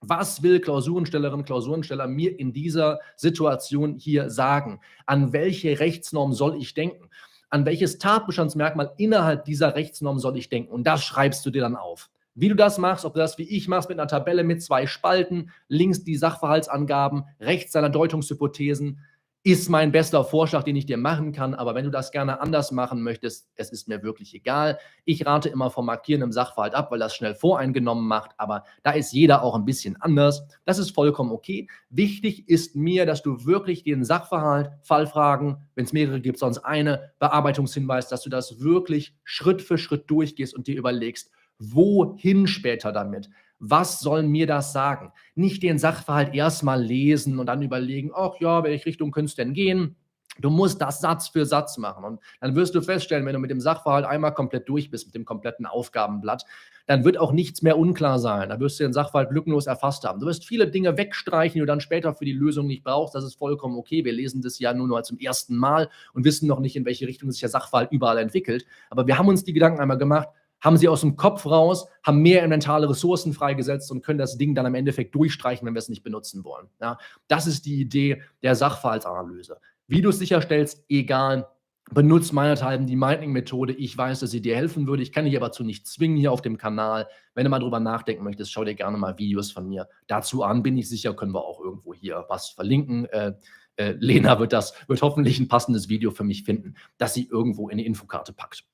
was 0.00 0.42
will 0.42 0.58
Klausurenstellerin, 0.60 1.44
Klausurensteller 1.44 2.06
mir 2.06 2.40
in 2.40 2.54
dieser 2.54 2.98
Situation 3.14 3.96
hier 3.96 4.30
sagen? 4.30 4.80
An 5.04 5.34
welche 5.34 5.80
Rechtsnorm 5.80 6.32
soll 6.32 6.56
ich 6.56 6.72
denken? 6.72 7.10
An 7.50 7.66
welches 7.66 7.98
Tatbestandsmerkmal 7.98 8.94
innerhalb 8.96 9.44
dieser 9.44 9.74
Rechtsnorm 9.74 10.18
soll 10.18 10.38
ich 10.38 10.48
denken? 10.48 10.72
Und 10.72 10.84
das 10.84 11.04
schreibst 11.04 11.44
du 11.44 11.50
dir 11.50 11.60
dann 11.60 11.76
auf. 11.76 12.08
Wie 12.34 12.48
du 12.48 12.56
das 12.56 12.78
machst, 12.78 13.04
ob 13.04 13.12
du 13.12 13.20
das 13.20 13.36
wie 13.36 13.54
ich 13.54 13.68
machst 13.68 13.90
mit 13.90 13.98
einer 13.98 14.08
Tabelle 14.08 14.44
mit 14.44 14.62
zwei 14.62 14.86
Spalten, 14.86 15.50
links 15.68 16.04
die 16.04 16.16
Sachverhaltsangaben, 16.16 17.24
rechts 17.38 17.72
deine 17.72 17.90
Deutungshypothesen, 17.90 19.00
ist 19.48 19.70
mein 19.70 19.92
bester 19.92 20.24
Vorschlag, 20.24 20.64
den 20.64 20.76
ich 20.76 20.84
dir 20.84 20.98
machen 20.98 21.32
kann. 21.32 21.54
Aber 21.54 21.74
wenn 21.74 21.86
du 21.86 21.90
das 21.90 22.10
gerne 22.10 22.42
anders 22.42 22.70
machen 22.70 23.02
möchtest, 23.02 23.48
es 23.54 23.70
ist 23.70 23.88
mir 23.88 24.02
wirklich 24.02 24.34
egal. 24.34 24.78
Ich 25.06 25.24
rate 25.24 25.48
immer 25.48 25.70
vom 25.70 25.86
Markieren 25.86 26.20
im 26.20 26.32
Sachverhalt 26.32 26.74
ab, 26.74 26.90
weil 26.90 26.98
das 26.98 27.14
schnell 27.16 27.34
voreingenommen 27.34 28.06
macht. 28.06 28.32
Aber 28.36 28.64
da 28.82 28.90
ist 28.90 29.12
jeder 29.12 29.42
auch 29.42 29.54
ein 29.54 29.64
bisschen 29.64 29.96
anders. 30.02 30.46
Das 30.66 30.78
ist 30.78 30.90
vollkommen 30.90 31.32
okay. 31.32 31.66
Wichtig 31.88 32.46
ist 32.46 32.76
mir, 32.76 33.06
dass 33.06 33.22
du 33.22 33.46
wirklich 33.46 33.84
den 33.84 34.04
Sachverhalt, 34.04 34.70
Fallfragen, 34.82 35.56
wenn 35.74 35.86
es 35.86 35.94
mehrere 35.94 36.20
gibt, 36.20 36.38
sonst 36.38 36.58
eine, 36.58 37.12
Bearbeitungshinweis, 37.18 38.08
dass 38.08 38.20
du 38.20 38.28
das 38.28 38.60
wirklich 38.60 39.16
Schritt 39.24 39.62
für 39.62 39.78
Schritt 39.78 40.10
durchgehst 40.10 40.54
und 40.54 40.66
dir 40.66 40.76
überlegst, 40.76 41.30
wohin 41.58 42.46
später 42.46 42.92
damit? 42.92 43.30
Was 43.58 44.00
soll 44.00 44.22
mir 44.22 44.46
das 44.46 44.72
sagen? 44.72 45.12
Nicht 45.34 45.62
den 45.62 45.78
Sachverhalt 45.78 46.34
erstmal 46.34 46.82
lesen 46.82 47.38
und 47.38 47.46
dann 47.46 47.62
überlegen, 47.62 48.12
ach 48.14 48.32
ja, 48.40 48.62
welche 48.62 48.86
Richtung 48.86 49.10
könnte 49.10 49.30
es 49.30 49.34
denn 49.34 49.52
gehen? 49.52 49.96
Du 50.40 50.50
musst 50.50 50.80
das 50.80 51.00
Satz 51.00 51.28
für 51.28 51.44
Satz 51.44 51.78
machen. 51.78 52.04
Und 52.04 52.20
dann 52.40 52.54
wirst 52.54 52.74
du 52.74 52.80
feststellen, 52.80 53.26
wenn 53.26 53.32
du 53.32 53.40
mit 53.40 53.50
dem 53.50 53.60
Sachverhalt 53.60 54.04
einmal 54.04 54.34
komplett 54.34 54.68
durch 54.68 54.90
bist, 54.90 55.06
mit 55.06 55.14
dem 55.14 55.24
kompletten 55.24 55.66
Aufgabenblatt, 55.66 56.44
dann 56.86 57.04
wird 57.04 57.18
auch 57.18 57.32
nichts 57.32 57.62
mehr 57.62 57.76
unklar 57.76 58.18
sein. 58.18 58.48
Da 58.48 58.60
wirst 58.60 58.78
du 58.78 58.84
den 58.84 58.92
Sachverhalt 58.92 59.30
lückenlos 59.32 59.66
erfasst 59.66 60.04
haben. 60.04 60.20
Du 60.20 60.26
wirst 60.26 60.46
viele 60.46 60.68
Dinge 60.68 60.96
wegstreichen, 60.96 61.54
die 61.54 61.60
du 61.60 61.66
dann 61.66 61.80
später 61.80 62.14
für 62.14 62.24
die 62.24 62.32
Lösung 62.32 62.66
nicht 62.66 62.84
brauchst. 62.84 63.14
Das 63.14 63.24
ist 63.24 63.34
vollkommen 63.34 63.76
okay. 63.76 64.04
Wir 64.04 64.12
lesen 64.12 64.40
das 64.40 64.58
ja 64.60 64.72
nur 64.72 64.86
noch 64.86 65.02
zum 65.02 65.18
ersten 65.18 65.56
Mal 65.56 65.90
und 66.14 66.24
wissen 66.24 66.46
noch 66.46 66.60
nicht, 66.60 66.76
in 66.76 66.84
welche 66.84 67.08
Richtung 67.08 67.30
sich 67.32 67.40
der 67.40 67.50
Sachverhalt 67.50 67.90
überall 67.90 68.18
entwickelt. 68.18 68.64
Aber 68.90 69.06
wir 69.06 69.18
haben 69.18 69.28
uns 69.28 69.44
die 69.44 69.52
Gedanken 69.52 69.80
einmal 69.80 69.98
gemacht, 69.98 70.28
haben 70.60 70.76
sie 70.76 70.88
aus 70.88 71.00
dem 71.02 71.16
Kopf 71.16 71.46
raus, 71.46 71.86
haben 72.02 72.20
mehr 72.20 72.46
mentale 72.48 72.88
Ressourcen 72.88 73.32
freigesetzt 73.32 73.90
und 73.90 74.02
können 74.02 74.18
das 74.18 74.36
Ding 74.38 74.54
dann 74.54 74.66
im 74.66 74.74
Endeffekt 74.74 75.14
durchstreichen, 75.14 75.66
wenn 75.66 75.74
wir 75.74 75.78
es 75.78 75.88
nicht 75.88 76.02
benutzen 76.02 76.44
wollen. 76.44 76.68
Ja, 76.80 76.98
das 77.28 77.46
ist 77.46 77.66
die 77.66 77.80
Idee 77.80 78.22
der 78.42 78.54
Sachverhaltsanalyse. 78.54 79.60
Wie 79.86 80.02
du 80.02 80.10
es 80.10 80.18
sicherstellst, 80.18 80.84
egal. 80.88 81.48
Benutzt 81.90 82.34
meinethalben 82.34 82.86
die 82.86 82.96
Minding-Methode. 82.96 83.72
Ich 83.72 83.96
weiß, 83.96 84.20
dass 84.20 84.30
sie 84.30 84.42
dir 84.42 84.54
helfen 84.54 84.86
würde. 84.86 85.02
Ich 85.02 85.10
kann 85.10 85.24
dich 85.24 85.34
aber 85.34 85.46
dazu 85.46 85.64
nicht 85.64 85.86
zwingen 85.86 86.18
hier 86.18 86.32
auf 86.32 86.42
dem 86.42 86.58
Kanal. 86.58 87.08
Wenn 87.34 87.44
du 87.44 87.50
mal 87.50 87.60
drüber 87.60 87.80
nachdenken 87.80 88.24
möchtest, 88.24 88.52
schau 88.52 88.62
dir 88.62 88.74
gerne 88.74 88.98
mal 88.98 89.16
Videos 89.16 89.50
von 89.50 89.66
mir 89.66 89.88
dazu 90.06 90.42
an. 90.42 90.62
Bin 90.62 90.76
ich 90.76 90.86
sicher, 90.86 91.14
können 91.14 91.32
wir 91.32 91.46
auch 91.46 91.60
irgendwo 91.60 91.94
hier 91.94 92.26
was 92.28 92.50
verlinken. 92.50 93.06
Äh, 93.06 93.32
äh, 93.76 93.92
Lena 93.92 94.38
wird 94.38 94.52
das, 94.52 94.74
wird 94.86 95.00
hoffentlich 95.00 95.38
ein 95.38 95.48
passendes 95.48 95.88
Video 95.88 96.10
für 96.10 96.24
mich 96.24 96.44
finden, 96.44 96.74
das 96.98 97.14
sie 97.14 97.26
irgendwo 97.26 97.70
in 97.70 97.78
die 97.78 97.86
Infokarte 97.86 98.34
packt. 98.34 98.64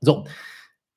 So, 0.00 0.26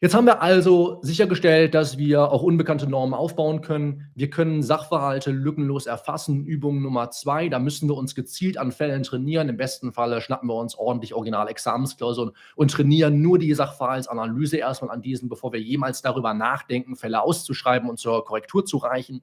Jetzt 0.04 0.16
haben 0.16 0.26
wir 0.26 0.42
also 0.42 0.98
sichergestellt, 1.04 1.76
dass 1.76 2.00
wir 2.00 2.32
auch 2.32 2.42
unbekannte 2.42 2.90
Normen 2.90 3.14
aufbauen 3.14 3.62
können. 3.62 4.10
Wir 4.16 4.32
können 4.32 4.64
Sachverhalte 4.64 5.30
lückenlos 5.30 5.86
erfassen. 5.86 6.44
Übung 6.44 6.82
Nummer 6.82 7.12
zwei, 7.12 7.50
da 7.50 7.60
müssen 7.60 7.88
wir 7.88 7.96
uns 7.96 8.16
gezielt 8.16 8.58
an 8.58 8.72
Fällen 8.72 9.04
trainieren. 9.04 9.48
Im 9.48 9.58
besten 9.58 9.94
Falle 9.94 10.20
schnappen 10.20 10.50
wir 10.50 10.56
uns 10.56 10.74
ordentlich 10.74 11.14
Original-Examensklausuren 11.14 12.32
und 12.56 12.72
trainieren 12.72 13.22
nur 13.22 13.38
die 13.38 13.54
Sachverhaltsanalyse 13.54 14.58
erstmal 14.58 14.90
an 14.90 15.04
diesen, 15.04 15.30
bevor 15.30 15.54
wir 15.54 15.62
jemals 15.62 16.02
darüber 16.02 16.34
nachdenken, 16.34 16.96
Fälle 16.96 17.22
auszuschreiben 17.22 17.88
und 17.88 18.00
zur 18.00 18.26
Korrektur 18.26 18.66
zu 18.66 18.78
reichen. 18.78 19.22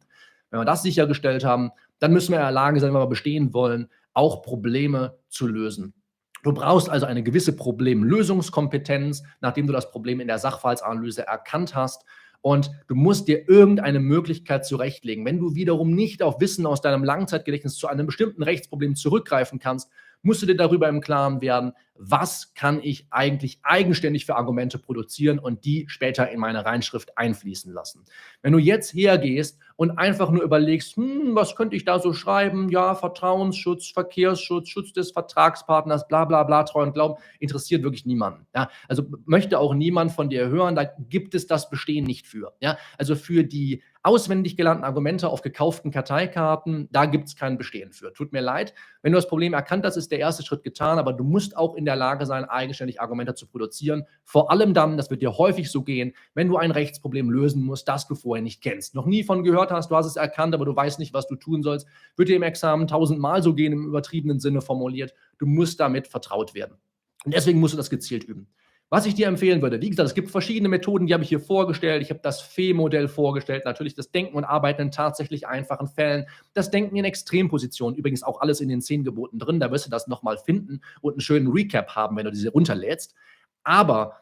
Wenn 0.50 0.60
wir 0.60 0.64
das 0.64 0.84
sichergestellt 0.84 1.44
haben, 1.44 1.72
dann 1.98 2.12
müssen 2.12 2.30
wir 2.30 2.38
in 2.38 2.44
der 2.44 2.52
Lage 2.52 2.78
sein, 2.78 2.94
wenn 2.94 3.00
wir 3.00 3.08
bestehen 3.08 3.52
wollen, 3.52 3.88
auch 4.14 4.42
Probleme 4.42 5.18
zu 5.28 5.48
lösen. 5.48 5.92
Du 6.42 6.52
brauchst 6.52 6.88
also 6.88 7.06
eine 7.06 7.22
gewisse 7.22 7.54
Problemlösungskompetenz, 7.54 9.22
nachdem 9.40 9.66
du 9.66 9.72
das 9.72 9.90
Problem 9.90 10.20
in 10.20 10.28
der 10.28 10.38
Sachverhaltsanalyse 10.38 11.26
erkannt 11.26 11.74
hast. 11.74 12.04
Und 12.40 12.70
du 12.86 12.94
musst 12.94 13.26
dir 13.26 13.48
irgendeine 13.48 13.98
Möglichkeit 13.98 14.64
zurechtlegen. 14.64 15.24
Wenn 15.24 15.40
du 15.40 15.54
wiederum 15.54 15.94
nicht 15.94 16.22
auf 16.22 16.40
Wissen 16.40 16.66
aus 16.66 16.80
deinem 16.80 17.02
Langzeitgedächtnis 17.02 17.74
zu 17.74 17.88
einem 17.88 18.06
bestimmten 18.06 18.44
Rechtsproblem 18.44 18.94
zurückgreifen 18.94 19.58
kannst, 19.58 19.90
musst 20.22 20.42
du 20.42 20.46
dir 20.46 20.56
darüber 20.56 20.88
im 20.88 21.00
Klaren 21.00 21.40
werden, 21.40 21.72
was 21.98 22.54
kann 22.54 22.80
ich 22.82 23.06
eigentlich 23.10 23.58
eigenständig 23.62 24.24
für 24.24 24.36
Argumente 24.36 24.78
produzieren 24.78 25.38
und 25.38 25.64
die 25.64 25.86
später 25.88 26.30
in 26.30 26.38
meine 26.38 26.64
Reinschrift 26.64 27.18
einfließen 27.18 27.72
lassen. 27.72 28.04
Wenn 28.40 28.52
du 28.52 28.58
jetzt 28.58 28.94
hergehst 28.94 29.58
und 29.74 29.98
einfach 29.98 30.30
nur 30.30 30.42
überlegst, 30.42 30.96
hm, 30.96 31.34
was 31.34 31.56
könnte 31.56 31.76
ich 31.76 31.84
da 31.84 31.98
so 31.98 32.12
schreiben? 32.12 32.68
Ja, 32.68 32.94
Vertrauensschutz, 32.94 33.90
Verkehrsschutz, 33.90 34.68
Schutz 34.68 34.92
des 34.92 35.10
Vertragspartners, 35.10 36.06
bla 36.06 36.24
bla 36.24 36.44
bla, 36.44 36.62
Treu 36.62 36.82
und 36.82 36.94
Glauben, 36.94 37.20
interessiert 37.40 37.82
wirklich 37.82 38.06
niemanden. 38.06 38.46
Ja, 38.54 38.70
also 38.86 39.04
möchte 39.24 39.58
auch 39.58 39.74
niemand 39.74 40.12
von 40.12 40.30
dir 40.30 40.48
hören, 40.48 40.76
da 40.76 40.84
gibt 40.84 41.34
es 41.34 41.46
das 41.46 41.68
Bestehen 41.68 42.04
nicht 42.04 42.26
für. 42.26 42.52
Ja, 42.60 42.78
also 42.96 43.16
für 43.16 43.42
die 43.42 43.82
auswendig 44.02 44.56
gelernten 44.56 44.84
Argumente 44.84 45.28
auf 45.28 45.42
gekauften 45.42 45.90
Karteikarten, 45.90 46.88
da 46.92 47.06
gibt 47.06 47.28
es 47.28 47.36
kein 47.36 47.58
Bestehen 47.58 47.92
für. 47.92 48.12
Tut 48.12 48.32
mir 48.32 48.40
leid. 48.40 48.74
Wenn 49.02 49.12
du 49.12 49.18
das 49.18 49.28
Problem 49.28 49.54
erkannt 49.54 49.84
hast, 49.84 49.96
ist 49.96 50.10
der 50.10 50.18
erste 50.18 50.42
Schritt 50.44 50.62
getan, 50.62 50.98
aber 50.98 51.12
du 51.12 51.24
musst 51.24 51.56
auch 51.56 51.74
in 51.74 51.84
der 51.84 51.96
Lage 51.96 52.26
sein, 52.26 52.44
eigenständig 52.44 53.00
Argumente 53.00 53.34
zu 53.34 53.46
produzieren. 53.46 54.04
Vor 54.24 54.50
allem 54.50 54.74
dann, 54.74 54.96
das 54.96 55.10
wird 55.10 55.22
dir 55.22 55.36
häufig 55.36 55.70
so 55.70 55.82
gehen, 55.82 56.14
wenn 56.34 56.48
du 56.48 56.56
ein 56.56 56.70
Rechtsproblem 56.70 57.30
lösen 57.30 57.62
musst, 57.62 57.88
das 57.88 58.06
du 58.06 58.14
vorher 58.14 58.42
nicht 58.42 58.62
kennst, 58.62 58.94
noch 58.94 59.06
nie 59.06 59.24
von 59.24 59.42
gehört 59.42 59.70
hast, 59.70 59.90
du 59.90 59.96
hast 59.96 60.06
es 60.06 60.16
erkannt, 60.16 60.54
aber 60.54 60.64
du 60.64 60.74
weißt 60.74 60.98
nicht, 60.98 61.12
was 61.12 61.26
du 61.26 61.36
tun 61.36 61.62
sollst, 61.62 61.86
wird 62.16 62.28
dir 62.28 62.36
im 62.36 62.42
Examen 62.42 62.86
tausendmal 62.86 63.42
so 63.42 63.54
gehen, 63.54 63.72
im 63.72 63.86
übertriebenen 63.86 64.40
Sinne 64.40 64.60
formuliert. 64.60 65.14
Du 65.38 65.46
musst 65.46 65.80
damit 65.80 66.08
vertraut 66.08 66.54
werden. 66.54 66.76
Und 67.24 67.34
deswegen 67.34 67.58
musst 67.58 67.74
du 67.74 67.76
das 67.76 67.90
gezielt 67.90 68.24
üben. 68.24 68.48
Was 68.90 69.04
ich 69.04 69.14
dir 69.14 69.26
empfehlen 69.26 69.60
würde, 69.60 69.82
wie 69.82 69.90
gesagt, 69.90 70.08
es 70.08 70.14
gibt 70.14 70.30
verschiedene 70.30 70.70
Methoden, 70.70 71.06
die 71.06 71.12
habe 71.12 71.22
ich 71.22 71.28
hier 71.28 71.40
vorgestellt. 71.40 72.00
Ich 72.00 72.08
habe 72.08 72.20
das 72.22 72.40
Fee-Modell 72.40 73.06
vorgestellt, 73.06 73.66
natürlich 73.66 73.94
das 73.94 74.10
Denken 74.10 74.34
und 74.34 74.44
Arbeiten 74.44 74.80
in 74.80 74.90
tatsächlich 74.90 75.46
einfachen 75.46 75.88
Fällen, 75.88 76.26
das 76.54 76.70
Denken 76.70 76.96
in 76.96 77.04
Extrempositionen, 77.04 77.98
übrigens 77.98 78.22
auch 78.22 78.40
alles 78.40 78.60
in 78.60 78.70
den 78.70 78.80
zehn 78.80 79.04
Geboten 79.04 79.38
drin, 79.38 79.60
da 79.60 79.70
wirst 79.70 79.84
du 79.84 79.90
das 79.90 80.06
nochmal 80.06 80.38
finden 80.38 80.80
und 81.02 81.12
einen 81.12 81.20
schönen 81.20 81.48
Recap 81.48 81.96
haben, 81.96 82.16
wenn 82.16 82.24
du 82.24 82.30
diese 82.30 82.48
runterlädst. 82.48 83.14
Aber 83.62 84.16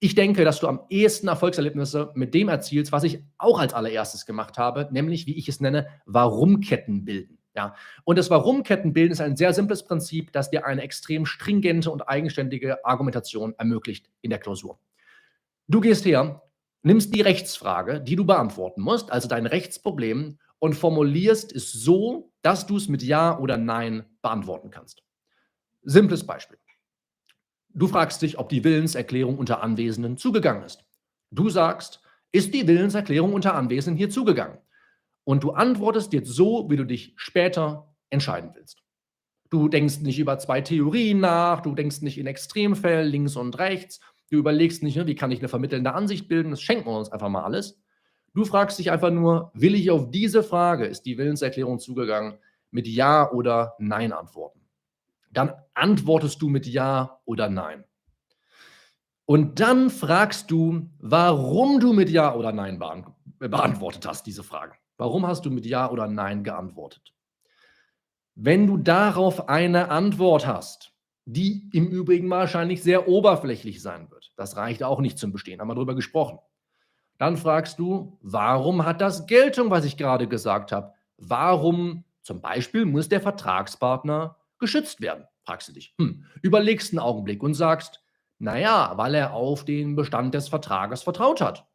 ich 0.00 0.14
denke, 0.14 0.44
dass 0.44 0.60
du 0.60 0.68
am 0.68 0.80
ehesten 0.90 1.28
Erfolgserlebnisse 1.28 2.10
mit 2.14 2.34
dem 2.34 2.48
erzielst, 2.48 2.92
was 2.92 3.04
ich 3.04 3.24
auch 3.38 3.58
als 3.58 3.72
allererstes 3.72 4.26
gemacht 4.26 4.58
habe, 4.58 4.88
nämlich, 4.90 5.26
wie 5.26 5.38
ich 5.38 5.48
es 5.48 5.60
nenne, 5.60 5.88
Warum-Ketten 6.04 7.06
bilden. 7.06 7.39
Ja, 7.54 7.74
und 8.04 8.16
das 8.16 8.30
Warum-Kettenbilden 8.30 9.12
ist 9.12 9.20
ein 9.20 9.36
sehr 9.36 9.52
simples 9.52 9.84
Prinzip, 9.84 10.32
das 10.32 10.50
dir 10.50 10.66
eine 10.66 10.82
extrem 10.82 11.26
stringente 11.26 11.90
und 11.90 12.08
eigenständige 12.08 12.84
Argumentation 12.84 13.54
ermöglicht 13.58 14.08
in 14.20 14.30
der 14.30 14.38
Klausur. 14.38 14.78
Du 15.66 15.80
gehst 15.80 16.04
her, 16.04 16.42
nimmst 16.82 17.14
die 17.14 17.20
Rechtsfrage, 17.20 18.00
die 18.00 18.16
du 18.16 18.24
beantworten 18.24 18.82
musst, 18.82 19.10
also 19.10 19.28
dein 19.28 19.46
Rechtsproblem, 19.46 20.38
und 20.60 20.74
formulierst 20.74 21.52
es 21.54 21.72
so, 21.72 22.32
dass 22.42 22.66
du 22.66 22.76
es 22.76 22.88
mit 22.88 23.02
Ja 23.02 23.38
oder 23.38 23.56
Nein 23.56 24.04
beantworten 24.22 24.70
kannst. 24.70 25.02
Simples 25.82 26.26
Beispiel. 26.26 26.58
Du 27.72 27.88
fragst 27.88 28.20
dich, 28.22 28.38
ob 28.38 28.48
die 28.48 28.62
Willenserklärung 28.62 29.38
unter 29.38 29.62
Anwesenden 29.62 30.16
zugegangen 30.18 30.64
ist. 30.64 30.84
Du 31.30 31.48
sagst, 31.48 32.00
ist 32.32 32.52
die 32.52 32.66
Willenserklärung 32.66 33.32
unter 33.32 33.54
Anwesenden 33.54 33.96
hier 33.96 34.10
zugegangen? 34.10 34.58
Und 35.30 35.44
du 35.44 35.52
antwortest 35.52 36.12
jetzt 36.12 36.30
so, 36.30 36.68
wie 36.70 36.76
du 36.76 36.82
dich 36.82 37.12
später 37.14 37.94
entscheiden 38.08 38.50
willst. 38.52 38.82
Du 39.48 39.68
denkst 39.68 40.00
nicht 40.00 40.18
über 40.18 40.40
zwei 40.40 40.60
Theorien 40.60 41.20
nach, 41.20 41.60
du 41.60 41.72
denkst 41.72 42.00
nicht 42.00 42.18
in 42.18 42.26
Extremfällen 42.26 43.06
links 43.06 43.36
und 43.36 43.56
rechts, 43.60 44.00
du 44.32 44.38
überlegst 44.38 44.82
nicht, 44.82 44.96
ne, 44.96 45.06
wie 45.06 45.14
kann 45.14 45.30
ich 45.30 45.38
eine 45.38 45.46
vermittelnde 45.46 45.92
Ansicht 45.94 46.26
bilden, 46.26 46.50
das 46.50 46.60
schenken 46.60 46.86
wir 46.86 46.98
uns 46.98 47.12
einfach 47.12 47.28
mal 47.28 47.44
alles. 47.44 47.80
Du 48.34 48.44
fragst 48.44 48.80
dich 48.80 48.90
einfach 48.90 49.12
nur, 49.12 49.52
will 49.54 49.76
ich 49.76 49.92
auf 49.92 50.10
diese 50.10 50.42
Frage, 50.42 50.86
ist 50.86 51.02
die 51.02 51.16
Willenserklärung 51.16 51.78
zugegangen, 51.78 52.40
mit 52.72 52.88
Ja 52.88 53.30
oder 53.30 53.76
Nein 53.78 54.12
antworten. 54.12 54.66
Dann 55.30 55.52
antwortest 55.74 56.42
du 56.42 56.48
mit 56.48 56.66
Ja 56.66 57.20
oder 57.24 57.48
Nein. 57.48 57.84
Und 59.26 59.60
dann 59.60 59.90
fragst 59.90 60.50
du, 60.50 60.90
warum 60.98 61.78
du 61.78 61.92
mit 61.92 62.10
Ja 62.10 62.34
oder 62.34 62.50
Nein 62.50 62.80
beantwortet 63.38 64.08
hast, 64.08 64.26
diese 64.26 64.42
Fragen. 64.42 64.74
Warum 65.00 65.26
hast 65.26 65.46
du 65.46 65.50
mit 65.50 65.64
Ja 65.64 65.90
oder 65.90 66.08
Nein 66.08 66.44
geantwortet? 66.44 67.14
Wenn 68.34 68.66
du 68.66 68.76
darauf 68.76 69.48
eine 69.48 69.90
Antwort 69.90 70.46
hast, 70.46 70.92
die 71.24 71.70
im 71.72 71.88
Übrigen 71.88 72.28
wahrscheinlich 72.28 72.82
sehr 72.82 73.08
oberflächlich 73.08 73.80
sein 73.80 74.10
wird, 74.10 74.30
das 74.36 74.58
reicht 74.58 74.82
auch 74.82 75.00
nicht 75.00 75.18
zum 75.18 75.32
Bestehen, 75.32 75.58
haben 75.58 75.68
wir 75.68 75.74
darüber 75.74 75.94
gesprochen, 75.94 76.38
dann 77.16 77.38
fragst 77.38 77.78
du, 77.78 78.18
warum 78.20 78.84
hat 78.84 79.00
das 79.00 79.26
Geltung, 79.26 79.70
was 79.70 79.86
ich 79.86 79.96
gerade 79.96 80.28
gesagt 80.28 80.70
habe? 80.70 80.92
Warum 81.16 82.04
zum 82.20 82.42
Beispiel 82.42 82.84
muss 82.84 83.08
der 83.08 83.22
Vertragspartner 83.22 84.36
geschützt 84.58 85.00
werden? 85.00 85.24
Fragst 85.46 85.68
du 85.68 85.72
dich. 85.72 85.94
Hm. 85.98 86.26
Überlegst 86.42 86.92
einen 86.92 86.98
Augenblick 86.98 87.42
und 87.42 87.54
sagst, 87.54 88.02
naja, 88.38 88.92
weil 88.96 89.14
er 89.14 89.32
auf 89.32 89.64
den 89.64 89.96
Bestand 89.96 90.34
des 90.34 90.50
Vertrages 90.50 91.02
vertraut 91.02 91.40
hat. 91.40 91.69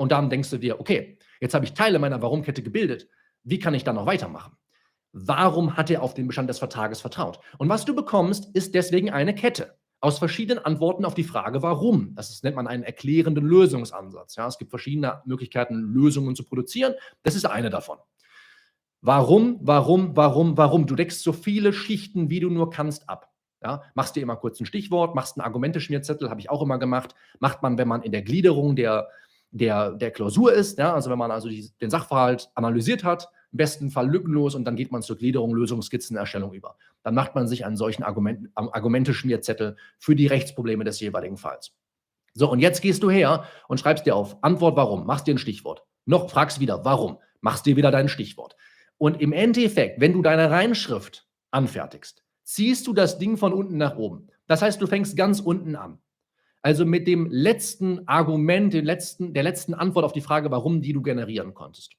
Und 0.00 0.12
dann 0.12 0.30
denkst 0.30 0.50
du 0.50 0.58
dir, 0.58 0.80
okay, 0.80 1.18
Jetzt 1.40 1.54
habe 1.54 1.64
ich 1.64 1.74
Teile 1.74 1.98
meiner 1.98 2.22
Warum-Kette 2.22 2.62
gebildet. 2.62 3.08
Wie 3.42 3.58
kann 3.58 3.74
ich 3.74 3.84
dann 3.84 3.96
noch 3.96 4.06
weitermachen? 4.06 4.52
Warum 5.12 5.76
hat 5.76 5.90
er 5.90 6.02
auf 6.02 6.14
den 6.14 6.26
Bestand 6.28 6.50
des 6.50 6.58
Vertrages 6.58 7.00
vertraut? 7.00 7.40
Und 7.58 7.68
was 7.68 7.84
du 7.84 7.94
bekommst, 7.96 8.54
ist 8.54 8.74
deswegen 8.74 9.10
eine 9.10 9.34
Kette 9.34 9.76
aus 10.02 10.18
verschiedenen 10.18 10.64
Antworten 10.64 11.04
auf 11.04 11.14
die 11.14 11.24
Frage, 11.24 11.62
warum. 11.62 12.14
Das 12.14 12.30
ist, 12.30 12.44
nennt 12.44 12.56
man 12.56 12.66
einen 12.66 12.84
erklärenden 12.84 13.44
Lösungsansatz. 13.44 14.36
Ja, 14.36 14.46
es 14.46 14.56
gibt 14.56 14.70
verschiedene 14.70 15.22
Möglichkeiten, 15.24 15.92
Lösungen 15.92 16.36
zu 16.36 16.44
produzieren. 16.44 16.94
Das 17.22 17.34
ist 17.34 17.44
eine 17.44 17.70
davon. 17.70 17.98
Warum, 19.02 19.58
warum, 19.62 20.16
warum, 20.16 20.56
warum? 20.56 20.86
Du 20.86 20.94
deckst 20.94 21.22
so 21.22 21.32
viele 21.32 21.72
Schichten, 21.72 22.30
wie 22.30 22.40
du 22.40 22.50
nur 22.50 22.70
kannst, 22.70 23.08
ab. 23.08 23.30
Ja, 23.62 23.82
machst 23.94 24.16
dir 24.16 24.22
immer 24.22 24.36
kurz 24.36 24.58
ein 24.60 24.66
Stichwort, 24.66 25.14
machst 25.14 25.36
einen 25.36 25.44
Argumenteschmierzettel, 25.44 26.30
habe 26.30 26.40
ich 26.40 26.48
auch 26.48 26.62
immer 26.62 26.78
gemacht. 26.78 27.14
Macht 27.40 27.62
man, 27.62 27.76
wenn 27.76 27.88
man 27.88 28.02
in 28.02 28.12
der 28.12 28.22
Gliederung 28.22 28.76
der 28.76 29.08
der, 29.50 29.92
der 29.92 30.10
Klausur 30.10 30.52
ist. 30.52 30.78
Ja? 30.78 30.94
Also 30.94 31.10
wenn 31.10 31.18
man 31.18 31.30
also 31.30 31.48
die, 31.48 31.70
den 31.80 31.90
Sachverhalt 31.90 32.50
analysiert 32.54 33.04
hat, 33.04 33.28
im 33.52 33.56
besten 33.56 33.90
Fall 33.90 34.08
lückenlos 34.08 34.54
und 34.54 34.64
dann 34.64 34.76
geht 34.76 34.92
man 34.92 35.02
zur 35.02 35.16
Gliederung, 35.16 35.54
Lösung, 35.54 35.82
Skizzenerstellung 35.82 36.52
über. 36.52 36.76
Dann 37.02 37.14
macht 37.14 37.34
man 37.34 37.48
sich 37.48 37.64
einen 37.64 37.76
solchen 37.76 38.04
Argument, 38.04 38.48
Argumenteschmierzettel 38.54 39.76
für 39.98 40.14
die 40.14 40.28
Rechtsprobleme 40.28 40.84
des 40.84 41.00
jeweiligen 41.00 41.36
Falls. 41.36 41.72
So, 42.34 42.48
und 42.50 42.60
jetzt 42.60 42.80
gehst 42.80 43.02
du 43.02 43.10
her 43.10 43.44
und 43.66 43.80
schreibst 43.80 44.06
dir 44.06 44.14
auf, 44.14 44.42
Antwort 44.42 44.76
warum, 44.76 45.04
machst 45.04 45.26
dir 45.26 45.34
ein 45.34 45.38
Stichwort. 45.38 45.82
Noch 46.04 46.30
fragst 46.30 46.60
wieder, 46.60 46.84
warum, 46.84 47.18
machst 47.40 47.66
dir 47.66 47.76
wieder 47.76 47.90
dein 47.90 48.08
Stichwort. 48.08 48.54
Und 48.98 49.20
im 49.20 49.32
Endeffekt, 49.32 50.00
wenn 50.00 50.12
du 50.12 50.22
deine 50.22 50.50
Reinschrift 50.50 51.26
anfertigst, 51.50 52.22
ziehst 52.44 52.86
du 52.86 52.92
das 52.92 53.18
Ding 53.18 53.36
von 53.36 53.52
unten 53.52 53.78
nach 53.78 53.96
oben. 53.96 54.28
Das 54.46 54.62
heißt, 54.62 54.80
du 54.80 54.86
fängst 54.86 55.16
ganz 55.16 55.40
unten 55.40 55.74
an. 55.74 55.98
Also 56.62 56.84
mit 56.84 57.06
dem 57.06 57.30
letzten 57.30 58.06
Argument, 58.06 58.72
den 58.72 58.84
letzten, 58.84 59.32
der 59.32 59.42
letzten 59.42 59.74
Antwort 59.74 60.04
auf 60.04 60.12
die 60.12 60.20
Frage, 60.20 60.50
warum, 60.50 60.82
die 60.82 60.92
du 60.92 61.02
generieren 61.02 61.54
konntest. 61.54 61.94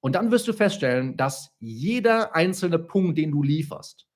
Und 0.00 0.14
dann 0.14 0.30
wirst 0.30 0.48
du 0.48 0.52
feststellen, 0.52 1.16
dass 1.16 1.54
jeder 1.60 2.34
einzelne 2.34 2.78
Punkt, 2.78 3.18
den 3.18 3.30
du 3.30 3.42
lieferst, 3.42 4.06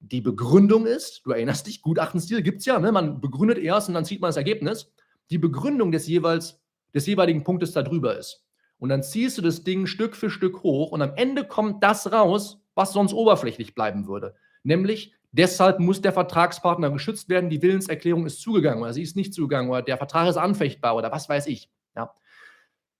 die 0.00 0.20
Begründung 0.20 0.86
ist, 0.86 1.22
du 1.24 1.30
erinnerst 1.30 1.66
dich, 1.66 1.82
Gutachtenstil 1.82 2.42
gibt 2.42 2.60
es 2.60 2.66
ja, 2.66 2.78
ne? 2.78 2.90
man 2.90 3.20
begründet 3.20 3.58
erst 3.58 3.88
und 3.88 3.94
dann 3.94 4.04
zieht 4.04 4.20
man 4.20 4.28
das 4.28 4.36
Ergebnis. 4.36 4.92
die 5.30 5.38
Begründung 5.38 5.92
des, 5.92 6.06
jeweils, 6.08 6.60
des 6.92 7.06
jeweiligen 7.06 7.44
Punktes 7.44 7.72
darüber 7.72 8.18
ist. 8.18 8.44
Und 8.78 8.88
dann 8.88 9.02
ziehst 9.02 9.38
du 9.38 9.42
das 9.42 9.62
Ding 9.62 9.86
Stück 9.86 10.16
für 10.16 10.28
Stück 10.28 10.62
hoch 10.62 10.90
und 10.90 11.00
am 11.00 11.14
Ende 11.14 11.44
kommt 11.44 11.82
das 11.84 12.12
raus, 12.12 12.60
was 12.74 12.92
sonst 12.92 13.12
oberflächlich 13.14 13.74
bleiben 13.74 14.08
würde. 14.08 14.34
Nämlich, 14.64 15.14
deshalb 15.32 15.80
muss 15.80 16.00
der 16.00 16.12
Vertragspartner 16.12 16.90
geschützt 16.90 17.28
werden, 17.28 17.50
die 17.50 17.62
Willenserklärung 17.62 18.26
ist 18.26 18.40
zugegangen 18.40 18.82
oder 18.82 18.92
sie 18.92 19.02
ist 19.02 19.16
nicht 19.16 19.34
zugegangen 19.34 19.70
oder 19.70 19.82
der 19.82 19.96
Vertrag 19.96 20.28
ist 20.28 20.36
anfechtbar 20.36 20.94
oder 20.96 21.10
was 21.10 21.28
weiß 21.28 21.46
ich. 21.46 21.70
Ja. 21.96 22.14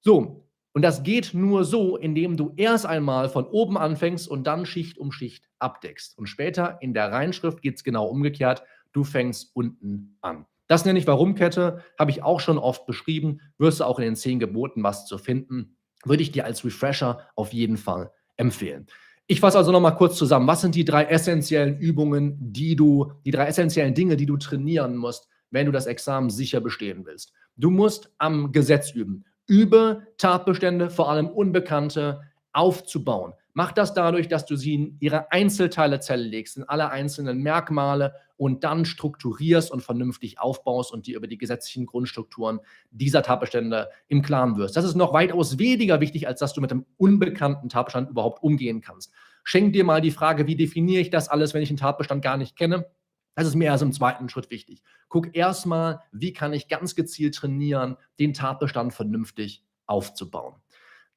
So, 0.00 0.48
und 0.72 0.82
das 0.82 1.02
geht 1.02 1.34
nur 1.34 1.64
so, 1.64 1.96
indem 1.96 2.36
du 2.36 2.54
erst 2.56 2.86
einmal 2.86 3.28
von 3.28 3.44
oben 3.44 3.76
anfängst 3.76 4.26
und 4.26 4.46
dann 4.46 4.64
Schicht 4.64 4.98
um 4.98 5.12
Schicht 5.12 5.48
abdeckst. 5.58 6.16
Und 6.18 6.26
später 6.26 6.78
in 6.80 6.94
der 6.94 7.12
Reinschrift 7.12 7.60
geht 7.60 7.76
es 7.76 7.84
genau 7.84 8.06
umgekehrt. 8.06 8.62
Du 8.92 9.04
fängst 9.04 9.54
unten 9.54 10.16
an. 10.22 10.46
Das 10.68 10.86
nenne 10.86 10.98
ich 10.98 11.06
Warum-Kette, 11.06 11.84
habe 11.98 12.10
ich 12.10 12.22
auch 12.22 12.40
schon 12.40 12.56
oft 12.56 12.86
beschrieben. 12.86 13.40
Wirst 13.58 13.80
du 13.80 13.84
auch 13.84 13.98
in 13.98 14.06
den 14.06 14.16
zehn 14.16 14.38
Geboten 14.38 14.82
was 14.82 15.06
zu 15.06 15.18
finden. 15.18 15.76
Würde 16.04 16.22
ich 16.22 16.32
dir 16.32 16.46
als 16.46 16.64
Refresher 16.64 17.28
auf 17.36 17.52
jeden 17.52 17.76
Fall 17.76 18.10
empfehlen. 18.36 18.86
Ich 19.32 19.40
fasse 19.40 19.56
also 19.56 19.72
nochmal 19.72 19.96
kurz 19.96 20.18
zusammen. 20.18 20.46
Was 20.46 20.60
sind 20.60 20.74
die 20.74 20.84
drei 20.84 21.04
essentiellen 21.04 21.78
Übungen, 21.78 22.36
die 22.38 22.76
du, 22.76 23.12
die 23.24 23.30
drei 23.30 23.46
essentiellen 23.46 23.94
Dinge, 23.94 24.18
die 24.18 24.26
du 24.26 24.36
trainieren 24.36 24.94
musst, 24.94 25.26
wenn 25.50 25.64
du 25.64 25.72
das 25.72 25.86
Examen 25.86 26.28
sicher 26.28 26.60
bestehen 26.60 27.06
willst? 27.06 27.32
Du 27.56 27.70
musst 27.70 28.12
am 28.18 28.52
Gesetz 28.52 28.90
üben. 28.90 29.24
Übe 29.46 30.02
Tatbestände, 30.18 30.90
vor 30.90 31.08
allem 31.08 31.28
Unbekannte, 31.28 32.20
aufzubauen. 32.52 33.32
Mach 33.54 33.73
das 33.73 33.92
dadurch, 33.92 34.28
dass 34.28 34.47
du 34.47 34.56
sie 34.56 34.75
in 34.75 34.97
ihre 35.00 35.30
Einzelteile 35.30 36.00
zerlegst, 36.00 36.56
in 36.56 36.64
alle 36.64 36.90
einzelnen 36.90 37.42
Merkmale 37.42 38.14
und 38.37 38.64
dann 38.64 38.87
strukturierst 38.87 39.71
und 39.71 39.82
vernünftig 39.82 40.40
aufbaust 40.40 40.90
und 40.90 41.06
dir 41.06 41.16
über 41.16 41.26
die 41.26 41.37
gesetzlichen 41.37 41.85
Grundstrukturen 41.85 42.61
dieser 42.90 43.23
Tatbestände 43.23 43.90
im 44.09 44.23
Klaren 44.23 44.56
wirst. 44.56 44.76
Das 44.76 44.87
ist 44.87 44.94
noch 44.94 45.12
weitaus 45.12 45.59
weniger 45.59 46.00
wichtig, 46.00 46.26
als 46.26 46.40
dass 46.40 46.54
du 46.54 46.62
mit 46.62 46.71
dem 46.71 46.87
unbekannten 46.97 47.68
Tatbestand 47.68 48.09
überhaupt 48.09 48.42
umgehen 48.42 48.80
kannst. 48.80 49.12
Schenk 49.44 49.75
dir 49.75 49.85
mal 49.85 50.00
die 50.00 50.11
Frage, 50.11 50.47
wie 50.47 50.56
definiere 50.56 51.02
ich 51.02 51.11
das 51.11 51.28
alles, 51.28 51.52
wenn 51.52 51.62
ich 51.62 51.71
einen 51.71 51.76
Tatbestand 51.76 52.23
gar 52.23 52.38
nicht 52.38 52.56
kenne? 52.56 52.87
Das 53.35 53.47
ist 53.47 53.54
mir 53.54 53.66
erst 53.66 53.82
im 53.82 53.92
zweiten 53.92 54.28
Schritt 54.28 54.50
wichtig. 54.50 54.82
Guck 55.09 55.35
erstmal, 55.35 56.00
wie 56.11 56.32
kann 56.32 56.52
ich 56.52 56.68
ganz 56.68 56.94
gezielt 56.94 57.35
trainieren, 57.35 57.97
den 58.18 58.35
Tatbestand 58.35 58.94
vernünftig 58.94 59.64
aufzubauen. 59.87 60.54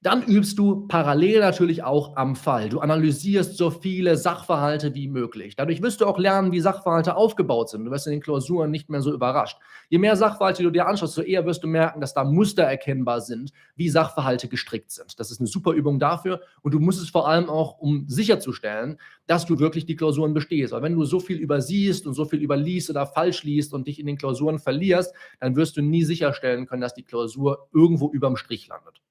Dann 0.02 0.22
übst 0.22 0.60
du 0.60 0.88
parallel 0.88 1.40
natürlich 1.40 1.82
auch 1.82 2.16
am 2.16 2.36
Fall. 2.36 2.70
Du 2.70 2.80
analysierst 2.80 3.58
so 3.58 3.72
viele 3.72 4.18
Sachverhalte 4.18 4.94
wie 4.94 5.08
möglich. 5.08 5.56
Dadurch 5.56 5.82
wirst 5.82 6.00
du 6.00 6.06
auch 6.06 6.20
lernen, 6.20 6.52
wie 6.52 6.60
Sachverhalte 6.60 7.16
aufgebaut 7.16 7.72
sind. 7.72 7.86
Du 7.86 7.92
wirst 7.92 8.06
in 8.06 8.12
den 8.12 8.22
Klausuren 8.22 8.70
nicht 8.70 8.88
mehr 8.88 9.02
so 9.02 9.12
überrascht. 9.12 9.58
Je 9.90 9.98
mehr 9.98 10.16
Sachverhalte 10.16 10.62
du 10.62 10.70
dir 10.70 10.86
anschaust, 10.86 11.16
so 11.16 11.24
eher 11.24 11.48
wirst 11.48 11.64
du 11.64 11.68
merken, 11.68 12.02
dass 12.02 12.14
da 12.14 12.24
Muster 12.24 12.62
erkennbar 12.62 13.20
sind, 13.20 13.52
wie 13.75 13.90
Sachverhalte 13.90 14.48
gestrickt 14.48 14.92
sind. 14.92 15.20
Das 15.20 15.32
ist 15.32 15.40
eine 15.40 15.48
super 15.48 15.72
Übung 15.72 15.98
dafür. 15.98 16.40
Und 16.62 16.75
du 16.75 16.80
musst 16.80 17.02
es 17.02 17.10
vor 17.10 17.28
allem 17.28 17.50
auch, 17.50 17.80
um 17.80 18.06
sicherzustellen, 18.08 19.00
dass 19.25 19.48
du 19.48 19.58
wirklich 19.58 19.88
die 19.88 19.96
Klausuren 19.96 20.36
bestehst. 20.36 20.72
Weil 20.72 20.84
wenn 20.84 20.94
du 20.94 21.04
so 21.06 21.20
viel 21.20 21.38
übersiehst 21.38 22.06
und 22.06 22.14
so 22.14 22.25
viel 22.25 22.44
überliest 22.44 22.92
oder 22.92 23.08
falsch 23.08 23.44
liest 23.44 23.74
und 23.74 23.88
dich 23.88 24.00
in 24.00 24.06
den 24.06 24.18
Klausuren 24.18 24.60
verlierst, 24.60 25.16
dann 25.40 25.56
wirst 25.56 25.78
du 25.78 25.82
nie 25.82 26.04
sicherstellen 26.04 26.68
können, 26.68 26.82
dass 26.82 26.94
die 26.94 27.02
Klausur 27.02 27.70
irgendwo 27.74 28.12
überm 28.12 28.38
Strich 28.38 28.68
landet. 28.68 29.02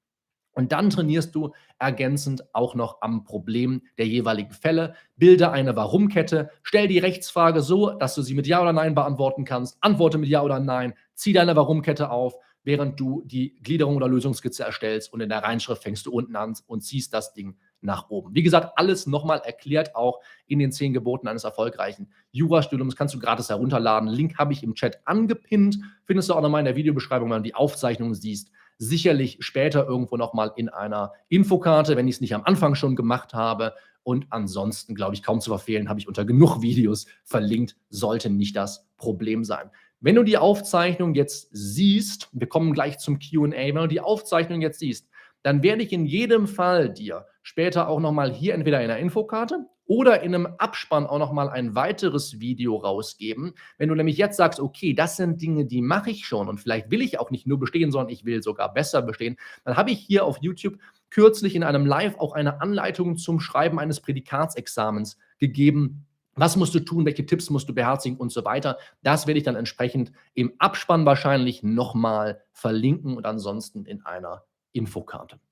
Und 0.54 0.72
dann 0.72 0.90
trainierst 0.90 1.34
du 1.34 1.52
ergänzend 1.78 2.44
auch 2.54 2.74
noch 2.74 3.02
am 3.02 3.24
Problem 3.24 3.82
der 3.98 4.06
jeweiligen 4.06 4.52
Fälle. 4.52 4.94
Bilde 5.16 5.50
eine 5.50 5.76
Warum-Kette, 5.76 6.50
stell 6.62 6.88
die 6.88 6.98
Rechtsfrage 6.98 7.60
so, 7.60 7.90
dass 7.90 8.14
du 8.14 8.22
sie 8.22 8.34
mit 8.34 8.46
Ja 8.46 8.62
oder 8.62 8.72
Nein 8.72 8.94
beantworten 8.94 9.44
kannst. 9.44 9.76
Antworte 9.80 10.18
mit 10.18 10.28
Ja 10.28 10.42
oder 10.42 10.60
Nein, 10.60 10.94
zieh 11.14 11.32
deine 11.32 11.56
Warum-Kette 11.56 12.10
auf, 12.10 12.36
während 12.62 12.98
du 12.98 13.22
die 13.26 13.56
Gliederung 13.62 13.96
oder 13.96 14.08
Lösungskizze 14.08 14.64
erstellst 14.64 15.12
und 15.12 15.20
in 15.20 15.28
der 15.28 15.42
Reinschrift 15.42 15.82
fängst 15.82 16.06
du 16.06 16.12
unten 16.12 16.34
an 16.36 16.54
und 16.66 16.82
ziehst 16.82 17.12
das 17.12 17.34
Ding 17.34 17.56
nach 17.80 18.08
oben. 18.08 18.34
Wie 18.34 18.42
gesagt, 18.42 18.72
alles 18.76 19.06
nochmal 19.06 19.42
erklärt 19.44 19.94
auch 19.94 20.20
in 20.46 20.58
den 20.58 20.72
zehn 20.72 20.94
Geboten 20.94 21.28
eines 21.28 21.44
erfolgreichen 21.44 22.10
Jurastudiums. 22.32 22.96
Kannst 22.96 23.14
du 23.14 23.18
gratis 23.18 23.50
herunterladen. 23.50 24.08
Link 24.08 24.38
habe 24.38 24.54
ich 24.54 24.62
im 24.62 24.74
Chat 24.74 25.00
angepinnt. 25.04 25.78
Findest 26.06 26.30
du 26.30 26.34
auch 26.34 26.40
nochmal 26.40 26.60
in 26.60 26.64
der 26.64 26.76
Videobeschreibung, 26.76 27.30
wenn 27.30 27.38
du 27.38 27.42
die 27.42 27.54
Aufzeichnung 27.54 28.14
siehst 28.14 28.50
sicherlich 28.78 29.38
später 29.40 29.86
irgendwo 29.86 30.16
nochmal 30.16 30.52
in 30.56 30.68
einer 30.68 31.12
Infokarte, 31.28 31.96
wenn 31.96 32.08
ich 32.08 32.16
es 32.16 32.20
nicht 32.20 32.34
am 32.34 32.44
Anfang 32.44 32.74
schon 32.74 32.96
gemacht 32.96 33.34
habe. 33.34 33.74
Und 34.02 34.26
ansonsten, 34.30 34.94
glaube 34.94 35.14
ich, 35.14 35.22
kaum 35.22 35.40
zu 35.40 35.50
verfehlen, 35.50 35.88
habe 35.88 35.98
ich 35.98 36.08
unter 36.08 36.24
genug 36.24 36.60
Videos 36.60 37.06
verlinkt, 37.24 37.76
sollte 37.88 38.30
nicht 38.30 38.56
das 38.56 38.86
Problem 38.96 39.44
sein. 39.44 39.70
Wenn 40.00 40.16
du 40.16 40.22
die 40.22 40.36
Aufzeichnung 40.36 41.14
jetzt 41.14 41.48
siehst, 41.52 42.28
wir 42.32 42.46
kommen 42.46 42.74
gleich 42.74 42.98
zum 42.98 43.18
QA, 43.18 43.50
wenn 43.52 43.74
du 43.74 43.86
die 43.86 44.02
Aufzeichnung 44.02 44.60
jetzt 44.60 44.80
siehst, 44.80 45.08
dann 45.42 45.62
werde 45.62 45.82
ich 45.82 45.92
in 45.92 46.04
jedem 46.04 46.46
Fall 46.46 46.92
dir 46.92 47.26
später 47.42 47.88
auch 47.88 48.00
nochmal 48.00 48.32
hier 48.32 48.54
entweder 48.54 48.82
in 48.82 48.88
der 48.88 48.98
Infokarte 48.98 49.66
oder 49.86 50.22
in 50.22 50.34
einem 50.34 50.54
Abspann 50.58 51.06
auch 51.06 51.18
nochmal 51.18 51.48
ein 51.48 51.74
weiteres 51.74 52.40
Video 52.40 52.76
rausgeben. 52.76 53.54
Wenn 53.78 53.88
du 53.88 53.94
nämlich 53.94 54.16
jetzt 54.16 54.36
sagst, 54.36 54.60
okay, 54.60 54.94
das 54.94 55.16
sind 55.16 55.40
Dinge, 55.40 55.66
die 55.66 55.82
mache 55.82 56.10
ich 56.10 56.26
schon 56.26 56.48
und 56.48 56.58
vielleicht 56.58 56.90
will 56.90 57.02
ich 57.02 57.18
auch 57.20 57.30
nicht 57.30 57.46
nur 57.46 57.58
bestehen, 57.58 57.92
sondern 57.92 58.12
ich 58.12 58.24
will 58.24 58.42
sogar 58.42 58.72
besser 58.72 59.02
bestehen, 59.02 59.36
dann 59.64 59.76
habe 59.76 59.90
ich 59.90 60.00
hier 60.00 60.24
auf 60.24 60.38
YouTube 60.40 60.78
kürzlich 61.10 61.54
in 61.54 61.62
einem 61.62 61.86
Live 61.86 62.16
auch 62.18 62.32
eine 62.32 62.60
Anleitung 62.60 63.16
zum 63.16 63.40
Schreiben 63.40 63.78
eines 63.78 64.00
Prädikatsexamens 64.00 65.18
gegeben. 65.38 66.06
Was 66.34 66.56
musst 66.56 66.74
du 66.74 66.80
tun, 66.80 67.04
welche 67.04 67.26
Tipps 67.26 67.50
musst 67.50 67.68
du 67.68 67.74
beherzigen 67.74 68.18
und 68.18 68.32
so 68.32 68.44
weiter. 68.44 68.78
Das 69.02 69.26
werde 69.26 69.38
ich 69.38 69.44
dann 69.44 69.54
entsprechend 69.54 70.10
im 70.34 70.52
Abspann 70.58 71.06
wahrscheinlich 71.06 71.62
nochmal 71.62 72.42
verlinken 72.52 73.16
und 73.16 73.26
ansonsten 73.26 73.84
in 73.84 74.04
einer 74.04 74.42
Infokarte. 74.72 75.38